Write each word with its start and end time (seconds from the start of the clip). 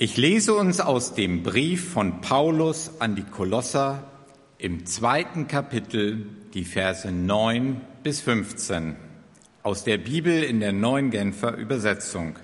Ich 0.00 0.16
lese 0.16 0.54
uns 0.54 0.78
aus 0.78 1.14
dem 1.14 1.42
Brief 1.42 1.90
von 1.90 2.20
Paulus 2.20 2.92
an 3.00 3.16
die 3.16 3.24
Kolosser 3.24 4.08
im 4.56 4.86
zweiten 4.86 5.48
Kapitel 5.48 6.24
die 6.54 6.64
Verse 6.64 7.10
9 7.10 7.80
bis 8.04 8.20
15 8.20 8.94
aus 9.64 9.82
der 9.82 9.98
Bibel 9.98 10.44
in 10.44 10.60
der 10.60 10.72
neuen 10.72 11.10
Genfer 11.10 11.56
Übersetzung. 11.56 12.38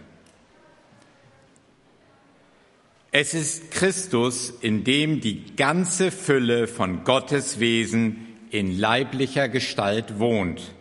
Es 3.13 3.35
ist 3.35 3.71
Christus, 3.71 4.51
in 4.61 4.83
dem 4.83 5.21
die 5.21 5.55
ganze 5.55 6.11
Fülle 6.11 6.67
von 6.67 7.05
Gottes 7.05 7.61
Wesen 7.61 8.27
in 8.51 8.77
leiblicher 8.77 9.49
Gestalt 9.49 10.19
wohnt. 10.19 10.75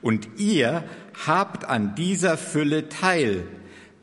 Und 0.00 0.26
ihr 0.38 0.84
habt 1.26 1.66
an 1.66 1.94
dieser 1.94 2.38
Fülle 2.38 2.88
teil, 2.88 3.46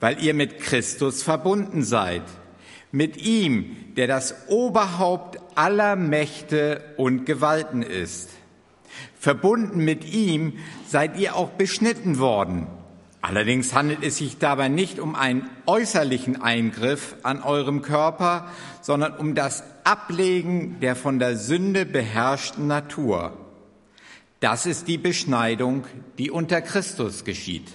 weil 0.01 0.21
ihr 0.21 0.33
mit 0.33 0.59
Christus 0.59 1.23
verbunden 1.23 1.83
seid. 1.83 2.23
Mit 2.91 3.15
ihm, 3.15 3.77
der 3.95 4.07
das 4.07 4.49
Oberhaupt 4.49 5.39
aller 5.55 5.95
Mächte 5.95 6.83
und 6.97 7.25
Gewalten 7.25 7.83
ist. 7.83 8.29
Verbunden 9.17 9.85
mit 9.85 10.03
ihm 10.03 10.57
seid 10.87 11.17
ihr 11.17 11.37
auch 11.37 11.51
beschnitten 11.51 12.19
worden. 12.19 12.67
Allerdings 13.21 13.73
handelt 13.73 14.03
es 14.03 14.17
sich 14.17 14.39
dabei 14.39 14.67
nicht 14.67 14.99
um 14.99 15.15
einen 15.15 15.47
äußerlichen 15.67 16.41
Eingriff 16.41 17.15
an 17.21 17.43
eurem 17.43 17.83
Körper, 17.83 18.49
sondern 18.81 19.15
um 19.15 19.35
das 19.35 19.63
Ablegen 19.83 20.79
der 20.79 20.95
von 20.95 21.19
der 21.19 21.37
Sünde 21.37 21.85
beherrschten 21.85 22.65
Natur. 22.65 23.37
Das 24.39 24.65
ist 24.65 24.87
die 24.87 24.97
Beschneidung, 24.97 25.85
die 26.17 26.31
unter 26.31 26.61
Christus 26.61 27.23
geschieht. 27.23 27.71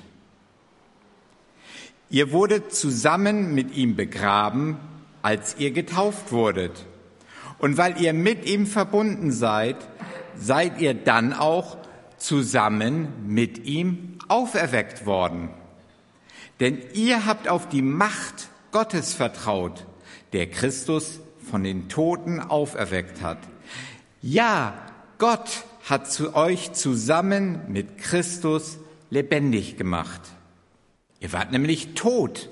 Ihr 2.09 2.31
wurdet 2.31 2.73
zusammen 2.75 3.55
mit 3.55 3.77
ihm 3.77 3.97
begraben, 3.97 4.77
als 5.23 5.57
ihr 5.59 5.73
getauft 5.73 6.31
wurdet. 6.31 6.87
Und 7.59 7.77
weil 7.77 8.01
ihr 8.01 8.13
mit 8.13 8.49
ihm 8.49 8.67
verbunden 8.67 9.33
seid, 9.33 9.77
seid 10.39 10.81
ihr 10.81 10.95
dann 10.95 11.33
auch 11.33 11.79
zusammen 12.17 13.09
mit 13.27 13.65
ihm 13.65 14.19
auferweckt 14.29 15.05
worden. 15.05 15.51
Denn 16.61 16.79
ihr 16.95 17.27
habt 17.27 17.49
auf 17.49 17.69
die 17.69 17.83
Macht 17.83 18.49
Gottes 18.71 19.15
vertraut, 19.15 19.87
der 20.33 20.49
Christus 20.51 21.21
von 21.51 21.65
den 21.65 21.89
Toten 21.89 22.41
auferweckt 22.41 23.23
hat. 23.23 23.39
Ja, 24.23 24.75
Gott 25.19 25.65
hat 25.89 26.11
zu 26.11 26.35
euch 26.35 26.73
zusammen 26.73 27.61
mit 27.69 27.99
Christus 27.99 28.79
lebendig 29.11 29.77
gemacht. 29.77 30.21
Ihr 31.27 31.33
wart 31.33 31.51
nämlich 31.51 31.95
tot. 31.95 32.51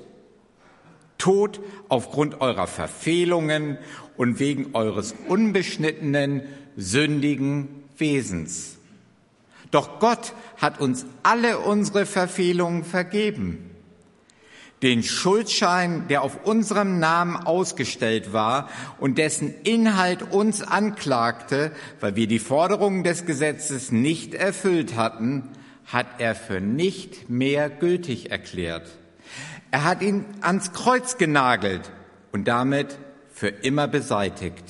Tot 1.17 1.61
aufgrund 1.89 2.41
eurer 2.41 2.67
Verfehlungen 2.67 3.79
und 4.17 4.41
wegen 4.41 4.75
eures 4.75 5.15
unbeschnittenen, 5.29 6.43
sündigen 6.77 7.85
Wesens. 7.99 8.79
Doch 9.71 10.01
Gott 10.01 10.33
hat 10.57 10.81
uns 10.81 11.07
alle 11.23 11.61
unsere 11.61 12.05
Verfehlungen 12.05 12.83
vergeben. 12.83 13.71
Den 14.83 15.05
Schuldschein, 15.05 16.09
der 16.09 16.23
auf 16.23 16.45
unserem 16.45 16.99
Namen 16.99 17.37
ausgestellt 17.37 18.33
war 18.33 18.69
und 18.99 19.19
dessen 19.19 19.55
Inhalt 19.63 20.33
uns 20.33 20.63
anklagte, 20.63 21.71
weil 22.01 22.17
wir 22.17 22.27
die 22.27 22.41
Forderungen 22.41 23.05
des 23.05 23.25
Gesetzes 23.25 23.93
nicht 23.93 24.35
erfüllt 24.35 24.97
hatten, 24.97 25.49
hat 25.87 26.07
er 26.19 26.35
für 26.35 26.61
nicht 26.61 27.29
mehr 27.29 27.71
gültig 27.71 28.31
erklärt. 28.31 28.89
Er 29.71 29.85
hat 29.85 30.03
ihn 30.03 30.25
ans 30.41 30.73
Kreuz 30.73 31.19
genagelt 31.19 31.91
und 32.33 32.49
damit 32.49 32.99
für 33.33 33.49
immer 33.49 33.89
beseitigt. 33.89 34.65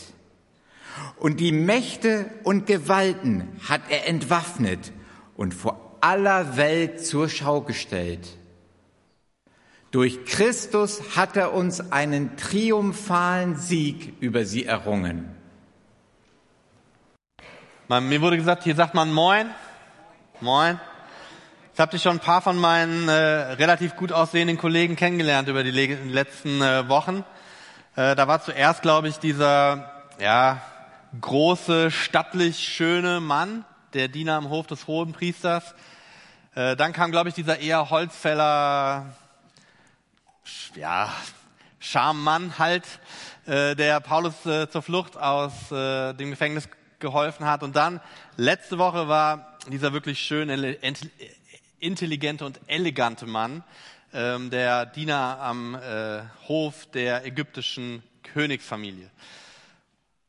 Und 1.16 1.40
die 1.40 1.52
Mächte 1.52 2.26
und 2.42 2.66
Gewalten 2.66 3.48
hat 3.68 3.82
er 3.88 4.08
entwaffnet 4.08 4.92
und 5.36 5.54
vor 5.54 5.98
aller 6.00 6.56
Welt 6.56 7.04
zur 7.04 7.28
Schau 7.28 7.60
gestellt. 7.60 8.28
Durch 9.90 10.24
Christus 10.24 11.16
hat 11.16 11.36
er 11.36 11.52
uns 11.52 11.92
einen 11.92 12.36
triumphalen 12.36 13.56
Sieg 13.56 14.14
über 14.20 14.44
sie 14.44 14.64
errungen. 14.64 15.30
Mir 17.88 18.20
wurde 18.20 18.36
gesagt, 18.36 18.64
hier 18.64 18.74
sagt 18.74 18.94
man 18.94 19.12
Moin. 19.12 19.46
Moin. 20.40 20.80
Ich 21.74 21.80
habe 21.80 21.98
schon 21.98 22.18
ein 22.18 22.20
paar 22.20 22.40
von 22.40 22.56
meinen 22.56 23.08
äh, 23.08 23.12
relativ 23.12 23.96
gut 23.96 24.12
aussehenden 24.12 24.56
Kollegen 24.58 24.94
kennengelernt 24.94 25.48
über 25.48 25.64
die 25.64 25.72
letzten 25.72 26.62
äh, 26.62 26.88
Wochen. 26.88 27.24
Äh, 27.96 28.14
da 28.14 28.28
war 28.28 28.40
zuerst, 28.40 28.80
glaube 28.80 29.08
ich, 29.08 29.18
dieser 29.18 29.90
ja, 30.20 30.62
große, 31.20 31.90
stattlich 31.90 32.60
schöne 32.60 33.18
Mann, 33.18 33.64
der 33.92 34.06
Diener 34.06 34.34
am 34.34 34.50
Hof 34.50 34.68
des 34.68 34.86
Hohen 34.86 35.14
Priesters. 35.14 35.74
Äh, 36.54 36.76
dann 36.76 36.92
kam, 36.92 37.10
glaube 37.10 37.30
ich, 37.30 37.34
dieser 37.34 37.58
eher 37.58 37.90
Holzfäller, 37.90 39.06
ja, 40.76 41.12
Schammann 41.80 42.56
halt, 42.56 42.84
äh, 43.46 43.74
der 43.74 43.98
Paulus 43.98 44.46
äh, 44.46 44.70
zur 44.70 44.82
Flucht 44.82 45.16
aus 45.16 45.72
äh, 45.72 46.12
dem 46.12 46.30
Gefängnis 46.30 46.68
geholfen 47.00 47.46
hat. 47.46 47.64
Und 47.64 47.74
dann, 47.74 48.00
letzte 48.36 48.78
Woche 48.78 49.08
war 49.08 49.58
dieser 49.68 49.92
wirklich 49.92 50.20
schöne, 50.20 50.76
intelligente 51.84 52.44
und 52.44 52.60
elegante 52.66 53.26
Mann, 53.26 53.62
ähm, 54.12 54.50
der 54.50 54.86
Diener 54.86 55.38
am 55.40 55.74
äh, 55.74 56.22
Hof 56.48 56.86
der 56.86 57.26
ägyptischen 57.26 58.02
Königsfamilie. 58.22 59.10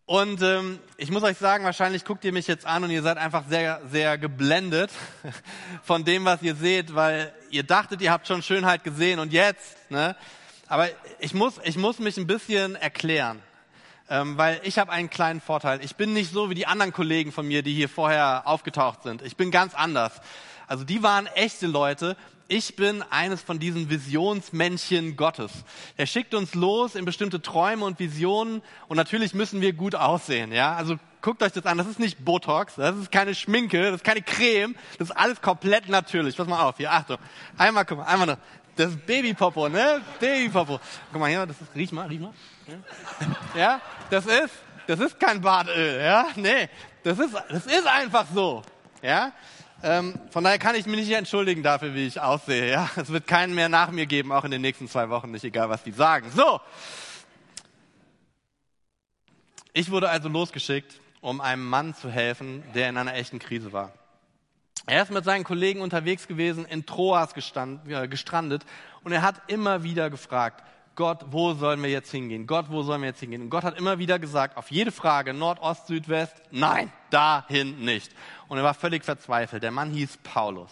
Und 0.08 0.44
ähm, 0.44 0.80
ich 0.98 1.10
muss 1.10 1.24
euch 1.24 1.38
sagen, 1.38 1.64
wahrscheinlich 1.64 2.06
guckt 2.06 2.24
ihr 2.26 2.32
mich 2.32 2.46
jetzt 2.46 2.68
an 2.68 2.84
und 2.84 2.92
ihr 2.92 3.02
seid 3.02 3.18
einfach 3.18 3.46
sehr, 3.50 3.82
sehr 3.90 4.20
geblendet 4.20 4.92
von 5.84 6.04
dem, 6.04 6.26
was 6.26 6.44
ihr 6.44 6.56
seht, 6.56 6.94
weil 6.94 7.34
ihr 7.50 7.64
dachtet, 7.64 8.02
ihr 8.02 8.12
habt 8.12 8.28
schon 8.28 8.44
Schönheit 8.44 8.84
gesehen 8.84 9.18
und 9.18 9.34
jetzt. 9.34 9.78
Ne? 9.90 10.16
Aber 10.68 10.90
ich 11.20 11.34
muss, 11.34 11.60
ich 11.64 11.78
muss 11.78 11.98
mich 11.98 12.18
ein 12.18 12.28
bisschen 12.28 12.76
erklären, 12.76 13.42
ähm, 14.10 14.38
weil 14.38 14.60
ich 14.64 14.78
habe 14.78 14.92
einen 14.92 15.10
kleinen 15.10 15.42
Vorteil. 15.42 15.84
Ich 15.84 15.96
bin 15.96 16.14
nicht 16.14 16.32
so 16.32 16.52
wie 16.52 16.56
die 16.56 16.68
anderen 16.68 16.94
Kollegen 16.94 17.32
von 17.32 17.48
mir, 17.48 17.64
die 17.64 17.74
hier 17.74 17.90
vorher 17.90 18.44
aufgetaucht 18.46 19.02
sind. 19.02 19.24
Ich 19.24 19.38
bin 19.38 19.50
ganz 19.50 19.74
anders. 19.74 20.22
Also 20.68 20.84
die 20.84 21.04
waren 21.04 21.28
echte 21.28 21.68
Leute. 21.68 22.16
Ich 22.48 22.76
bin 22.76 23.04
eines 23.10 23.42
von 23.42 23.58
diesen 23.58 23.90
Visionsmännchen 23.90 25.16
Gottes. 25.16 25.52
Er 25.98 26.06
schickt 26.06 26.36
uns 26.36 26.54
los 26.54 26.94
in 26.94 27.04
bestimmte 27.04 27.42
Träume 27.42 27.86
und 27.86 28.00
Visionen 28.00 28.62
und 28.88 28.98
natürlich 28.98 29.34
müssen 29.34 29.62
wir 29.62 29.74
gut 29.74 29.96
aussehen. 29.96 30.52
Ja, 30.52 30.76
also 30.76 30.98
guckt 31.22 31.42
euch 31.42 31.54
das 31.54 31.66
an. 31.66 31.80
Das 31.80 31.88
ist 31.88 32.00
nicht 32.00 32.24
Botox, 32.24 32.76
das 32.76 32.96
ist 32.98 33.12
keine 33.12 33.34
Schminke, 33.34 33.82
das 33.86 33.96
ist 33.96 34.04
keine 34.04 34.22
Creme, 34.22 34.76
das 35.00 35.10
ist 35.10 35.16
alles 35.18 35.42
komplett 35.42 35.90
natürlich. 35.90 36.38
Pass 36.38 36.48
mal 36.48 36.62
auf, 36.62 36.78
hier 36.78 36.92
Achtung. 36.92 37.18
Einmal, 37.58 37.84
guck 37.84 37.98
mal, 37.98 38.06
einmal 38.06 38.28
noch. 38.28 38.38
Das 38.76 38.92
ist 38.92 39.06
Babypopo, 39.06 39.68
ne? 39.68 40.02
Babypopo. 40.20 40.80
Guck 41.12 41.20
mal 41.20 41.30
hier, 41.30 41.48
das 41.48 41.60
ist, 41.60 41.74
riech 41.76 41.92
mal, 41.92 42.08
riech 42.08 42.20
mal. 42.20 42.34
Ja, 43.56 43.82
das 44.12 44.28
ist, 44.28 44.54
das 44.86 45.00
ist 45.00 45.20
kein 45.20 45.42
Badöl, 45.42 46.00
ja? 46.00 46.28
Nee, 46.36 46.70
das 47.04 47.18
ist, 47.18 47.34
das 47.50 47.66
ist 47.66 47.88
einfach 47.88 48.28
so, 48.32 48.62
ja? 49.02 49.32
Ähm, 49.84 50.14
von 50.32 50.44
daher 50.44 50.58
kann 50.58 50.76
ich 50.76 50.86
mich 50.86 50.96
nicht 50.96 51.12
entschuldigen 51.12 51.62
dafür, 51.62 51.94
wie 51.94 52.08
ich 52.08 52.20
aussehe. 52.20 52.72
Ja? 52.72 52.90
Es 52.96 53.10
wird 53.10 53.28
keinen 53.28 53.54
mehr 53.54 53.70
nach 53.70 53.92
mir 53.92 54.06
geben, 54.06 54.32
auch 54.32 54.44
in 54.44 54.52
den 54.52 54.62
nächsten 54.62 54.88
zwei 54.88 55.10
Wochen, 55.10 55.32
nicht 55.32 55.44
egal, 55.44 55.70
was 55.70 55.84
die 55.84 55.92
sagen. 55.92 56.32
So. 56.32 56.60
Ich 59.74 59.92
wurde 59.92 60.10
also 60.10 60.30
losgeschickt, 60.30 61.00
um 61.22 61.42
einem 61.42 61.68
Mann 61.68 61.94
zu 61.94 62.10
helfen, 62.10 62.64
der 62.74 62.90
in 62.90 62.98
einer 62.98 63.14
echten 63.16 63.40
Krise 63.40 63.74
war. 63.74 63.92
Er 64.88 65.02
ist 65.02 65.12
mit 65.12 65.26
seinen 65.26 65.44
Kollegen 65.44 65.82
unterwegs 65.82 66.28
gewesen, 66.28 66.66
in 66.66 66.86
Troas 66.86 67.34
gestand, 67.34 67.90
äh, 67.90 68.08
gestrandet 68.08 68.66
und 69.04 69.12
er 69.12 69.24
hat 69.24 69.42
immer 69.48 69.84
wieder 69.84 70.10
gefragt, 70.10 70.64
Gott, 70.96 71.26
wo 71.32 71.54
sollen 71.54 71.84
wir 71.84 71.90
jetzt 71.90 72.12
hingehen? 72.12 72.48
Gott, 72.48 72.68
wo 72.70 72.82
sollen 72.82 73.02
wir 73.02 73.10
jetzt 73.10 73.20
hingehen? 73.20 73.42
Und 73.42 73.50
Gott 73.50 73.64
hat 73.64 73.78
immer 73.78 74.00
wieder 74.00 74.18
gesagt, 74.18 74.58
auf 74.58 74.72
jede 74.72 74.92
Frage, 74.92 75.34
Nord, 75.34 75.62
Ost, 75.62 75.88
Süd, 75.88 76.08
West, 76.08 76.36
nein, 76.52 76.92
dahin 77.10 77.84
nicht. 77.84 78.12
Und 78.48 78.58
er 78.58 78.64
war 78.64 78.74
völlig 78.74 79.04
verzweifelt. 79.04 79.64
Der 79.64 79.72
Mann 79.72 79.92
hieß 79.92 80.18
Paulus. 80.24 80.72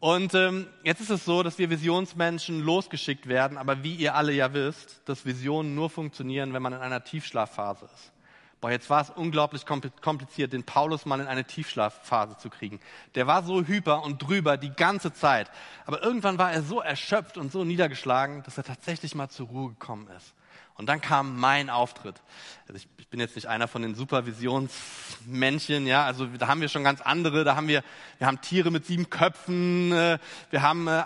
Und 0.00 0.34
ähm, 0.34 0.66
jetzt 0.82 1.00
ist 1.00 1.10
es 1.10 1.24
so, 1.26 1.42
dass 1.42 1.58
wir 1.58 1.68
Visionsmenschen 1.68 2.60
losgeschickt 2.60 3.28
werden, 3.28 3.58
aber 3.58 3.84
wie 3.84 3.94
ihr 3.94 4.14
alle 4.14 4.32
ja 4.32 4.52
wisst, 4.54 5.02
dass 5.04 5.26
Visionen 5.26 5.74
nur 5.74 5.90
funktionieren, 5.90 6.54
wenn 6.54 6.62
man 6.62 6.72
in 6.72 6.80
einer 6.80 7.04
Tiefschlafphase 7.04 7.84
ist. 7.84 8.12
Boah, 8.60 8.70
jetzt 8.70 8.90
war 8.90 9.00
es 9.00 9.08
unglaublich 9.08 9.64
kompliziert, 9.64 10.52
den 10.52 10.64
Paulus 10.64 11.06
mal 11.06 11.18
in 11.18 11.26
eine 11.26 11.44
Tiefschlafphase 11.44 12.36
zu 12.36 12.50
kriegen. 12.50 12.78
Der 13.14 13.26
war 13.26 13.42
so 13.42 13.62
hyper 13.62 14.02
und 14.02 14.18
drüber 14.18 14.58
die 14.58 14.70
ganze 14.70 15.14
Zeit. 15.14 15.50
Aber 15.86 16.02
irgendwann 16.02 16.36
war 16.36 16.52
er 16.52 16.62
so 16.62 16.80
erschöpft 16.80 17.38
und 17.38 17.52
so 17.52 17.64
niedergeschlagen, 17.64 18.42
dass 18.42 18.58
er 18.58 18.64
tatsächlich 18.64 19.14
mal 19.14 19.30
zur 19.30 19.46
Ruhe 19.48 19.70
gekommen 19.70 20.08
ist. 20.14 20.34
Und 20.74 20.86
dann 20.86 21.00
kam 21.00 21.38
mein 21.38 21.70
Auftritt. 21.70 22.22
Also 22.66 22.76
ich, 22.76 22.88
ich 22.98 23.08
bin 23.08 23.18
jetzt 23.18 23.34
nicht 23.34 23.46
einer 23.46 23.68
von 23.68 23.82
den 23.82 23.94
Supervisionsmännchen, 23.94 25.86
ja, 25.86 26.04
also 26.04 26.26
da 26.26 26.48
haben 26.48 26.60
wir 26.60 26.68
schon 26.68 26.84
ganz 26.84 27.00
andere, 27.00 27.44
da 27.44 27.56
haben 27.56 27.68
wir, 27.68 27.82
wir 28.18 28.26
haben 28.26 28.40
Tiere 28.40 28.70
mit 28.70 28.86
sieben 28.86 29.10
Köpfen, 29.10 29.92
äh, 29.92 30.18
wir 30.50 30.62
haben 30.62 30.88
äh, 30.88 31.04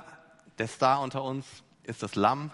der 0.58 0.68
Star 0.68 1.00
unter 1.00 1.24
uns, 1.24 1.46
ist 1.82 2.04
das 2.04 2.14
Lamm, 2.14 2.52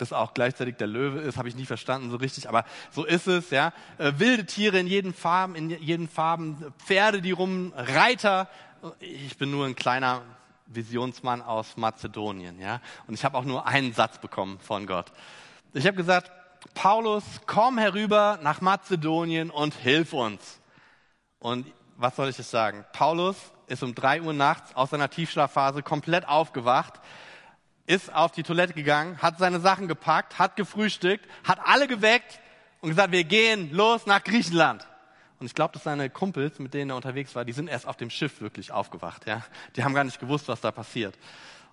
das 0.00 0.12
auch 0.12 0.34
gleichzeitig 0.34 0.76
der 0.76 0.86
Löwe 0.86 1.20
ist, 1.20 1.36
habe 1.36 1.48
ich 1.48 1.56
nie 1.56 1.66
verstanden 1.66 2.10
so 2.10 2.16
richtig, 2.16 2.48
aber 2.48 2.64
so 2.90 3.04
ist 3.04 3.26
es, 3.26 3.50
ja. 3.50 3.72
Äh, 3.98 4.12
wilde 4.16 4.46
Tiere 4.46 4.78
in 4.78 4.86
jeden 4.86 5.14
Farben, 5.14 5.54
in 5.54 5.70
jeden 5.70 6.08
Farben, 6.08 6.72
Pferde, 6.78 7.20
die 7.20 7.32
rum, 7.32 7.72
Reiter. 7.76 8.48
Ich 9.00 9.36
bin 9.36 9.50
nur 9.50 9.66
ein 9.66 9.76
kleiner 9.76 10.22
Visionsmann 10.66 11.42
aus 11.42 11.76
Mazedonien, 11.76 12.58
ja. 12.60 12.80
Und 13.06 13.14
ich 13.14 13.24
habe 13.24 13.36
auch 13.36 13.44
nur 13.44 13.66
einen 13.66 13.92
Satz 13.92 14.18
bekommen 14.18 14.58
von 14.60 14.86
Gott. 14.86 15.12
Ich 15.74 15.86
habe 15.86 15.96
gesagt, 15.96 16.30
Paulus, 16.74 17.24
komm 17.46 17.78
herüber 17.78 18.38
nach 18.42 18.60
Mazedonien 18.60 19.50
und 19.50 19.74
hilf 19.74 20.12
uns. 20.12 20.60
Und 21.38 21.66
was 21.96 22.16
soll 22.16 22.28
ich 22.28 22.38
jetzt 22.38 22.50
sagen? 22.50 22.84
Paulus 22.92 23.36
ist 23.66 23.82
um 23.82 23.94
drei 23.94 24.20
Uhr 24.20 24.32
nachts 24.32 24.74
aus 24.74 24.90
seiner 24.90 25.10
Tiefschlafphase 25.10 25.82
komplett 25.82 26.26
aufgewacht, 26.26 27.00
ist 27.86 28.12
auf 28.12 28.32
die 28.32 28.42
Toilette 28.42 28.72
gegangen, 28.72 29.18
hat 29.18 29.38
seine 29.38 29.60
Sachen 29.60 29.88
gepackt, 29.88 30.38
hat 30.38 30.56
gefrühstückt, 30.56 31.26
hat 31.44 31.58
alle 31.64 31.86
geweckt 31.88 32.40
und 32.80 32.90
gesagt, 32.90 33.12
wir 33.12 33.24
gehen 33.24 33.72
los 33.72 34.06
nach 34.06 34.22
Griechenland. 34.22 34.86
Und 35.38 35.46
ich 35.46 35.54
glaube, 35.54 35.72
dass 35.72 35.84
seine 35.84 36.10
Kumpels, 36.10 36.58
mit 36.58 36.74
denen 36.74 36.90
er 36.90 36.96
unterwegs 36.96 37.34
war, 37.34 37.44
die 37.44 37.52
sind 37.52 37.68
erst 37.68 37.86
auf 37.86 37.96
dem 37.96 38.10
Schiff 38.10 38.40
wirklich 38.42 38.72
aufgewacht. 38.72 39.26
Ja? 39.26 39.42
Die 39.74 39.82
haben 39.82 39.94
gar 39.94 40.04
nicht 40.04 40.20
gewusst, 40.20 40.48
was 40.48 40.60
da 40.60 40.70
passiert. 40.70 41.16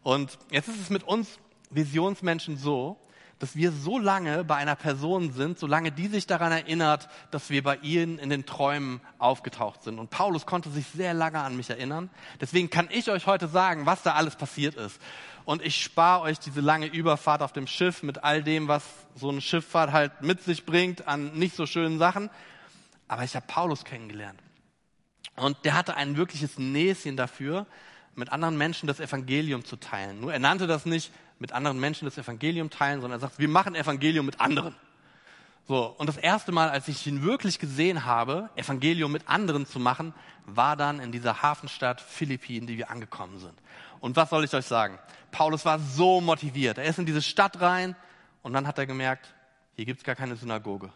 Und 0.03 0.37
jetzt 0.49 0.69
ist 0.69 0.79
es 0.79 0.89
mit 0.89 1.03
uns 1.03 1.37
Visionsmenschen 1.69 2.57
so, 2.57 2.97
dass 3.39 3.55
wir 3.55 3.71
so 3.71 3.99
lange 3.99 4.43
bei 4.43 4.55
einer 4.55 4.75
Person 4.75 5.31
sind, 5.31 5.59
solange 5.59 5.91
die 5.91 6.07
sich 6.07 6.25
daran 6.25 6.51
erinnert, 6.51 7.07
dass 7.31 7.49
wir 7.49 7.61
bei 7.61 7.77
ihnen 7.77 8.17
in 8.17 8.29
den 8.29 8.45
Träumen 8.45 8.99
aufgetaucht 9.19 9.83
sind. 9.83 9.99
Und 9.99 10.09
Paulus 10.09 10.45
konnte 10.45 10.69
sich 10.69 10.87
sehr 10.87 11.13
lange 11.13 11.39
an 11.39 11.55
mich 11.55 11.69
erinnern. 11.69 12.09
Deswegen 12.41 12.69
kann 12.69 12.89
ich 12.91 13.11
euch 13.11 13.27
heute 13.27 13.47
sagen, 13.47 13.85
was 13.85 14.01
da 14.01 14.13
alles 14.13 14.35
passiert 14.35 14.75
ist. 14.75 14.99
Und 15.45 15.61
ich 15.61 15.81
spare 15.81 16.23
euch 16.23 16.39
diese 16.39 16.61
lange 16.61 16.87
Überfahrt 16.87 17.41
auf 17.41 17.53
dem 17.53 17.67
Schiff 17.67 18.03
mit 18.03 18.23
all 18.23 18.43
dem, 18.43 18.67
was 18.67 18.83
so 19.15 19.29
eine 19.29 19.41
Schifffahrt 19.41 19.91
halt 19.91 20.21
mit 20.21 20.43
sich 20.43 20.65
bringt 20.65 21.07
an 21.07 21.33
nicht 21.33 21.55
so 21.55 21.65
schönen 21.65 21.99
Sachen. 21.99 22.29
Aber 23.07 23.23
ich 23.23 23.35
habe 23.35 23.45
Paulus 23.47 23.85
kennengelernt. 23.85 24.41
Und 25.35 25.63
der 25.63 25.75
hatte 25.75 25.95
ein 25.95 26.17
wirkliches 26.17 26.57
Näschen 26.57 27.15
dafür, 27.15 27.67
mit 28.17 28.31
anderen 28.31 28.57
Menschen 28.57 28.87
das 28.87 28.99
Evangelium 28.99 29.63
zu 29.63 29.75
teilen. 29.75 30.19
Nur 30.19 30.33
er 30.33 30.39
nannte 30.39 30.67
das 30.67 30.85
nicht 30.85 31.11
mit 31.39 31.51
anderen 31.51 31.79
Menschen 31.79 32.05
das 32.05 32.17
Evangelium 32.17 32.69
teilen, 32.69 33.01
sondern 33.01 33.19
er 33.19 33.21
sagt, 33.21 33.39
wir 33.39 33.47
machen 33.47 33.75
Evangelium 33.75 34.25
mit 34.25 34.41
anderen. 34.41 34.75
So, 35.67 35.85
und 35.97 36.07
das 36.07 36.17
erste 36.17 36.51
Mal, 36.51 36.69
als 36.69 36.87
ich 36.87 37.05
ihn 37.05 37.23
wirklich 37.23 37.59
gesehen 37.59 38.05
habe, 38.05 38.49
Evangelium 38.55 39.11
mit 39.11 39.27
anderen 39.27 39.65
zu 39.65 39.79
machen, 39.79 40.13
war 40.45 40.77
dann 40.77 40.99
in 40.99 41.11
dieser 41.11 41.41
Hafenstadt 41.41 41.99
Philippi, 41.99 42.57
in 42.57 42.67
die 42.67 42.77
wir 42.77 42.89
angekommen 42.89 43.37
sind. 43.39 43.53
Und 43.99 44.15
was 44.15 44.29
soll 44.29 44.45
ich 44.45 44.53
euch 44.53 44.65
sagen? 44.65 44.97
Paulus 45.31 45.65
war 45.65 45.79
so 45.79 46.21
motiviert. 46.21 46.77
Er 46.77 46.85
ist 46.85 46.99
in 46.99 47.05
diese 47.05 47.21
Stadt 47.21 47.59
rein 47.59 47.95
und 48.43 48.53
dann 48.53 48.65
hat 48.65 48.77
er 48.77 48.85
gemerkt, 48.85 49.33
hier 49.75 49.85
gibt's 49.85 50.03
gar 50.03 50.15
keine 50.15 50.35
Synagoge. 50.37 50.89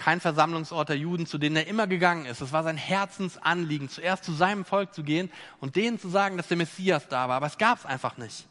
Kein 0.00 0.22
Versammlungsort 0.22 0.88
der 0.88 0.96
Juden, 0.96 1.26
zu 1.26 1.36
denen 1.36 1.56
er 1.56 1.66
immer 1.66 1.86
gegangen 1.86 2.24
ist. 2.24 2.40
Es 2.40 2.54
war 2.54 2.62
sein 2.62 2.78
Herzensanliegen, 2.78 3.90
zuerst 3.90 4.24
zu 4.24 4.32
seinem 4.32 4.64
Volk 4.64 4.94
zu 4.94 5.02
gehen 5.02 5.30
und 5.60 5.76
denen 5.76 5.98
zu 5.98 6.08
sagen, 6.08 6.38
dass 6.38 6.48
der 6.48 6.56
Messias 6.56 7.06
da 7.08 7.28
war. 7.28 7.36
Aber 7.36 7.46
es 7.46 7.58
gab's 7.58 7.84
einfach 7.84 8.16
nicht. 8.16 8.48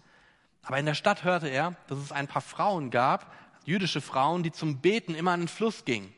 Aber 0.62 0.78
in 0.78 0.86
der 0.86 0.94
Stadt 0.94 1.24
hörte 1.24 1.48
er, 1.48 1.76
dass 1.88 1.98
es 1.98 2.12
ein 2.12 2.28
paar 2.28 2.44
Frauen 2.44 2.92
gab, 2.92 3.34
jüdische 3.66 4.00
Frauen, 4.00 4.44
die 4.44 4.52
zum 4.52 4.78
Beten 4.78 5.16
immer 5.16 5.32
an 5.32 5.40
den 5.40 5.48
Fluss 5.48 5.86
gingen. 5.86 6.14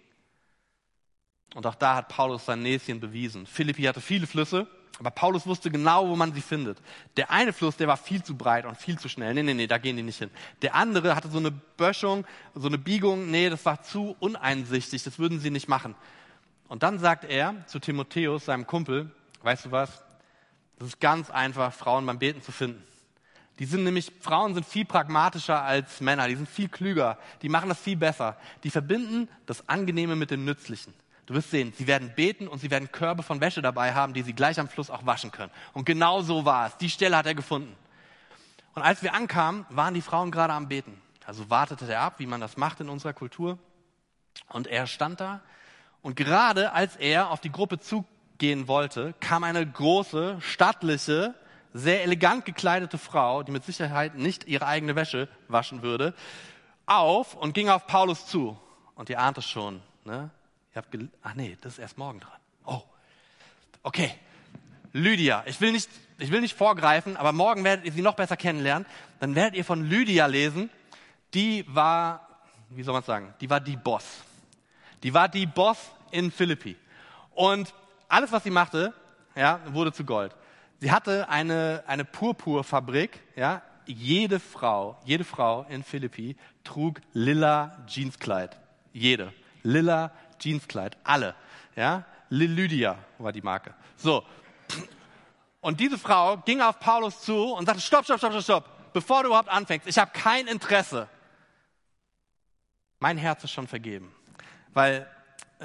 Und 1.55 1.65
auch 1.65 1.75
da 1.75 1.95
hat 1.95 2.09
Paulus 2.09 2.45
sein 2.45 2.61
Näschen 2.61 2.99
bewiesen. 2.99 3.45
Philippi 3.45 3.83
hatte 3.83 4.01
viele 4.01 4.27
Flüsse, 4.27 4.67
aber 5.01 5.09
Paulus 5.09 5.47
wusste 5.47 5.71
genau, 5.71 6.07
wo 6.07 6.15
man 6.15 6.31
sie 6.31 6.41
findet. 6.41 6.77
Der 7.17 7.31
eine 7.31 7.53
Fluss, 7.53 7.75
der 7.75 7.87
war 7.87 7.97
viel 7.97 8.21
zu 8.21 8.37
breit 8.37 8.67
und 8.67 8.77
viel 8.77 8.99
zu 8.99 9.09
schnell. 9.09 9.33
Nee, 9.33 9.41
nee, 9.41 9.55
nee, 9.55 9.65
da 9.65 9.79
gehen 9.79 9.97
die 9.97 10.03
nicht 10.03 10.19
hin. 10.19 10.29
Der 10.61 10.75
andere 10.75 11.15
hatte 11.15 11.27
so 11.27 11.39
eine 11.39 11.49
Böschung, 11.49 12.23
so 12.53 12.67
eine 12.67 12.77
Biegung. 12.77 13.31
Nee, 13.31 13.49
das 13.49 13.65
war 13.65 13.81
zu 13.81 14.15
uneinsichtig. 14.19 15.01
Das 15.01 15.17
würden 15.17 15.39
sie 15.39 15.49
nicht 15.49 15.67
machen. 15.67 15.95
Und 16.67 16.83
dann 16.83 16.99
sagt 16.99 17.23
er 17.23 17.55
zu 17.65 17.79
Timotheus, 17.79 18.45
seinem 18.45 18.67
Kumpel, 18.67 19.09
weißt 19.41 19.65
du 19.65 19.71
was? 19.71 20.03
Das 20.77 20.89
ist 20.89 20.99
ganz 20.99 21.31
einfach, 21.31 21.73
Frauen 21.73 22.05
beim 22.05 22.19
Beten 22.19 22.43
zu 22.43 22.51
finden. 22.51 22.83
Die 23.57 23.65
sind 23.65 23.83
nämlich, 23.83 24.11
Frauen 24.21 24.53
sind 24.53 24.67
viel 24.67 24.85
pragmatischer 24.85 25.63
als 25.63 25.99
Männer, 25.99 26.27
die 26.27 26.35
sind 26.35 26.47
viel 26.47 26.69
klüger, 26.69 27.17
die 27.41 27.49
machen 27.49 27.69
das 27.69 27.79
viel 27.79 27.97
besser. 27.97 28.37
Die 28.63 28.69
verbinden 28.69 29.29
das 29.47 29.67
Angenehme 29.67 30.15
mit 30.15 30.29
dem 30.29 30.45
Nützlichen. 30.45 30.93
Du 31.31 31.37
wirst 31.37 31.51
sehen, 31.51 31.71
sie 31.77 31.87
werden 31.87 32.11
beten 32.13 32.49
und 32.49 32.59
sie 32.59 32.69
werden 32.69 32.91
Körbe 32.91 33.23
von 33.23 33.39
Wäsche 33.39 33.61
dabei 33.61 33.93
haben, 33.93 34.13
die 34.13 34.21
sie 34.21 34.33
gleich 34.33 34.59
am 34.59 34.67
Fluss 34.67 34.89
auch 34.89 35.05
waschen 35.05 35.31
können. 35.31 35.49
Und 35.71 35.85
genau 35.85 36.21
so 36.21 36.43
war 36.43 36.67
es. 36.67 36.75
Die 36.75 36.89
Stelle 36.89 37.15
hat 37.15 37.25
er 37.25 37.35
gefunden. 37.35 37.73
Und 38.75 38.81
als 38.81 39.01
wir 39.01 39.13
ankamen, 39.13 39.65
waren 39.69 39.93
die 39.93 40.01
Frauen 40.01 40.29
gerade 40.29 40.51
am 40.51 40.67
Beten. 40.67 41.01
Also 41.25 41.49
wartete 41.49 41.89
er 41.89 42.01
ab, 42.01 42.15
wie 42.17 42.25
man 42.25 42.41
das 42.41 42.57
macht 42.57 42.81
in 42.81 42.89
unserer 42.89 43.13
Kultur. 43.13 43.57
Und 44.49 44.67
er 44.67 44.87
stand 44.87 45.21
da. 45.21 45.39
Und 46.01 46.17
gerade 46.17 46.73
als 46.73 46.97
er 46.97 47.31
auf 47.31 47.39
die 47.39 47.51
Gruppe 47.53 47.79
zugehen 47.79 48.67
wollte, 48.67 49.13
kam 49.21 49.45
eine 49.45 49.65
große, 49.65 50.35
stattliche, 50.41 51.33
sehr 51.73 52.03
elegant 52.03 52.43
gekleidete 52.43 52.97
Frau, 52.97 53.43
die 53.43 53.53
mit 53.53 53.63
Sicherheit 53.63 54.15
nicht 54.15 54.49
ihre 54.49 54.67
eigene 54.67 54.97
Wäsche 54.97 55.29
waschen 55.47 55.81
würde, 55.81 56.13
auf 56.87 57.35
und 57.35 57.53
ging 57.53 57.69
auf 57.69 57.87
Paulus 57.87 58.25
zu. 58.25 58.59
Und 58.95 59.09
ihr 59.09 59.21
ahnt 59.21 59.37
es 59.37 59.45
schon. 59.45 59.81
Ne? 60.03 60.29
Ihr 60.73 60.81
habt 60.81 60.97
Ach 61.21 61.33
nee, 61.35 61.57
das 61.61 61.73
ist 61.73 61.79
erst 61.79 61.97
morgen 61.97 62.19
dran. 62.19 62.39
Oh, 62.65 62.81
okay. 63.83 64.13
Lydia, 64.93 65.43
ich 65.45 65.59
will, 65.61 65.71
nicht, 65.71 65.89
ich 66.17 66.31
will 66.31 66.41
nicht 66.41 66.57
vorgreifen, 66.57 67.15
aber 67.17 67.31
morgen 67.31 67.63
werdet 67.63 67.85
ihr 67.85 67.91
sie 67.91 68.01
noch 68.01 68.15
besser 68.15 68.37
kennenlernen. 68.37 68.85
Dann 69.19 69.35
werdet 69.35 69.55
ihr 69.55 69.65
von 69.65 69.85
Lydia 69.85 70.25
lesen. 70.25 70.69
Die 71.33 71.65
war, 71.67 72.27
wie 72.69 72.83
soll 72.83 72.93
man 72.93 73.03
sagen, 73.03 73.33
die 73.39 73.49
war 73.49 73.59
die 73.59 73.77
Boss. 73.77 74.05
Die 75.03 75.13
war 75.13 75.29
die 75.29 75.45
Boss 75.45 75.77
in 76.11 76.31
Philippi. 76.31 76.75
Und 77.33 77.73
alles, 78.07 78.31
was 78.31 78.43
sie 78.43 78.49
machte, 78.49 78.93
ja, 79.35 79.61
wurde 79.67 79.93
zu 79.93 80.03
Gold. 80.03 80.35
Sie 80.79 80.91
hatte 80.91 81.29
eine, 81.29 81.83
eine 81.87 82.05
Purpurfabrik, 82.05 83.19
ja. 83.35 83.61
Jede 83.87 84.39
Frau, 84.39 84.97
jede 85.05 85.23
Frau 85.23 85.65
in 85.67 85.83
Philippi 85.83 86.37
trug 86.63 87.01
lila 87.13 87.83
Jeanskleid. 87.87 88.57
Jede. 88.93 89.33
Lila 89.63 90.11
Jeanskleid. 90.41 90.97
Alle, 91.03 91.35
ja. 91.75 92.05
Lydia 92.29 92.97
war 93.17 93.31
die 93.31 93.41
Marke. 93.41 93.73
So. 93.97 94.23
Und 95.59 95.79
diese 95.79 95.97
Frau 95.97 96.37
ging 96.37 96.61
auf 96.61 96.79
Paulus 96.79 97.21
zu 97.21 97.53
und 97.53 97.65
sagte, 97.65 97.81
stopp, 97.81 98.05
stopp, 98.05 98.19
stopp, 98.19 98.31
stopp, 98.31 98.43
stopp. 98.43 98.93
Bevor 98.93 99.23
du 99.23 99.27
überhaupt 99.29 99.49
anfängst, 99.49 99.87
ich 99.87 99.97
habe 99.97 100.11
kein 100.13 100.47
Interesse. 100.47 101.07
Mein 102.99 103.17
Herz 103.17 103.43
ist 103.43 103.51
schon 103.51 103.67
vergeben. 103.67 104.13
Weil 104.73 105.07